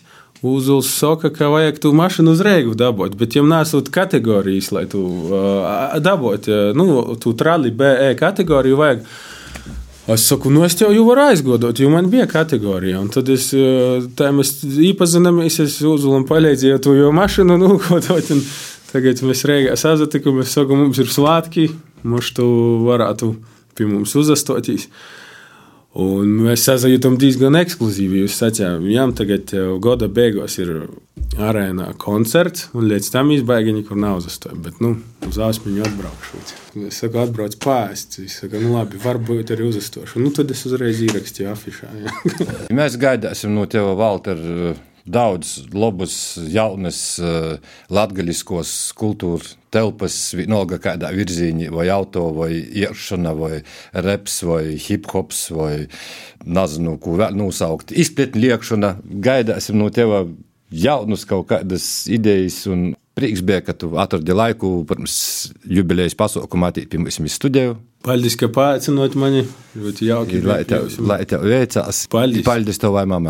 Uzuls 0.43 0.91
saka, 0.91 1.31
ka 1.33 1.47
vajag 1.49 1.79
tu 1.81 1.93
mašīnu 1.95 2.35
uz 2.35 2.43
reigu 2.45 2.75
dabūt, 2.77 3.15
bet 3.17 3.39
jums 3.39 3.49
nesot 3.49 3.87
kategorijas, 3.89 4.67
lai 4.75 4.83
tu 4.91 4.99
uh, 5.31 5.95
dabūtu. 6.03 6.51
Uh, 6.51 6.75
nu, 6.77 7.15
tu 7.23 7.33
trali 7.39 7.71
BE 7.71 8.11
kategoriju 8.19 8.83
vajag. 8.83 9.07
Es 10.07 10.23
saku, 10.23 10.47
nu 10.49 10.63
es 10.63 10.75
tev 10.79 10.93
jau 10.95 11.03
varu 11.03 11.25
aizgodot, 11.27 11.79
jo 11.83 11.89
man 11.91 12.07
bija 12.07 12.29
kategorija. 12.31 13.01
Un 13.03 13.09
tad 13.11 13.27
es, 13.33 13.49
tā 14.15 14.29
mēs 14.31 14.53
īpazināmies, 14.63 15.59
es 15.65 15.75
Uzulam 15.83 16.23
palīdzēju 16.29 16.79
to 16.85 16.93
jau 16.95 17.09
mašīnu 17.15 17.57
nūkotot. 17.59 18.31
Tagad 18.87 19.19
mēs 19.27 19.43
reigā 19.49 19.75
sazatikamies, 19.75 20.47
es 20.47 20.55
saku, 20.55 20.77
mums 20.79 21.01
ir 21.03 21.11
svētki, 21.11 21.67
mums 22.07 22.31
tu 22.37 22.47
varētu 22.87 23.33
pie 23.75 23.89
mums 23.89 24.15
uzastotīs. 24.15 24.87
Un 25.97 26.29
mēs 26.45 26.67
sazajūtam 26.67 27.15
diezgan 27.17 27.57
ekskluzīvi. 27.57 28.21
Jūs 28.21 28.37
sacījāt, 28.37 28.83
viņam 28.83 29.15
tagad 29.17 29.53
jau 29.55 29.79
gada 29.81 30.05
beigās 30.13 30.59
ir 30.61 30.73
arēnā 31.41 31.87
koncerts, 32.01 32.67
un 32.77 32.85
līdz 32.91 33.09
tam 33.13 33.31
izbaigi 33.33 33.73
nekur 33.73 33.97
nav 33.97 34.19
uzstāja. 34.21 34.57
Bet, 34.61 34.77
nu, 34.83 34.93
uz 35.25 35.39
Āsmiņu 35.41 35.85
atbraukšu. 35.87 36.41
Es 36.87 37.01
saku, 37.01 37.21
atbrauc 37.23 37.57
pāriest. 37.63 38.19
Es 38.21 38.37
saku, 38.43 38.61
nu 38.61 38.75
labi, 38.75 39.01
varbūt 39.01 39.55
arī 39.55 39.71
uzstāšu. 39.71 40.21
Nu, 40.21 40.29
tad 40.37 40.53
es 40.53 40.61
uzreiz 40.69 41.01
ierakstīju 41.07 41.49
afišā. 41.53 41.89
Mēs 42.77 42.97
gaidāsim 43.01 43.57
no 43.57 43.65
tev, 43.69 43.89
Valter, 43.97 44.41
daudz 45.07 45.63
labus, 45.73 46.15
jaunas, 46.51 46.99
latgaļiskos 47.93 48.73
kultūras 48.97 49.55
telpas, 49.73 50.15
vienalga 50.37 50.79
kādā 50.81 51.11
virzienā, 51.15 51.71
vai 51.73 51.87
auto, 51.93 52.27
vai 52.35 52.51
iešana, 52.55 53.33
vai 53.37 53.61
reps, 53.93 54.41
vai 54.47 54.77
hip 54.79 55.09
hops, 55.11 55.47
vai 55.55 55.87
nezinu, 56.45 56.97
ko 57.03 57.17
vēl 57.19 57.35
nosaukt. 57.37 57.91
Izpletni 57.91 58.47
liekšana, 58.47 58.95
gaidāsim 59.23 59.79
no 59.79 59.89
tev 59.93 60.15
jaunus 60.71 61.27
kaut 61.27 61.47
kādas 61.51 62.07
idejas 62.11 62.65
un 62.71 62.91
prieks 63.17 63.41
bija, 63.41 63.63
ka 63.65 63.73
tu 63.73 63.91
atradi 63.99 64.35
laiku 64.35 64.81
pirms 64.87 65.17
jubilejas 65.65 66.15
pasaukumā 66.17 66.71
atīt 66.73 66.91
pie 66.91 67.01
mums 67.01 67.37
studiju. 67.37 67.77
Paldies, 68.05 68.37
ka 68.39 68.47
paaicinot 68.53 69.17
mani. 69.19 69.41
Ļoti 69.75 70.05
jauki. 70.07 70.41
Lai 70.45 70.61
tev, 70.69 70.85
lai 71.03 71.23
tev 71.27 71.41
veicās. 71.43 72.05
Paldies. 72.13 72.45
Paldies 72.45 72.79
tev 72.79 72.93
vai 72.95 73.03
mamai. 73.09 73.25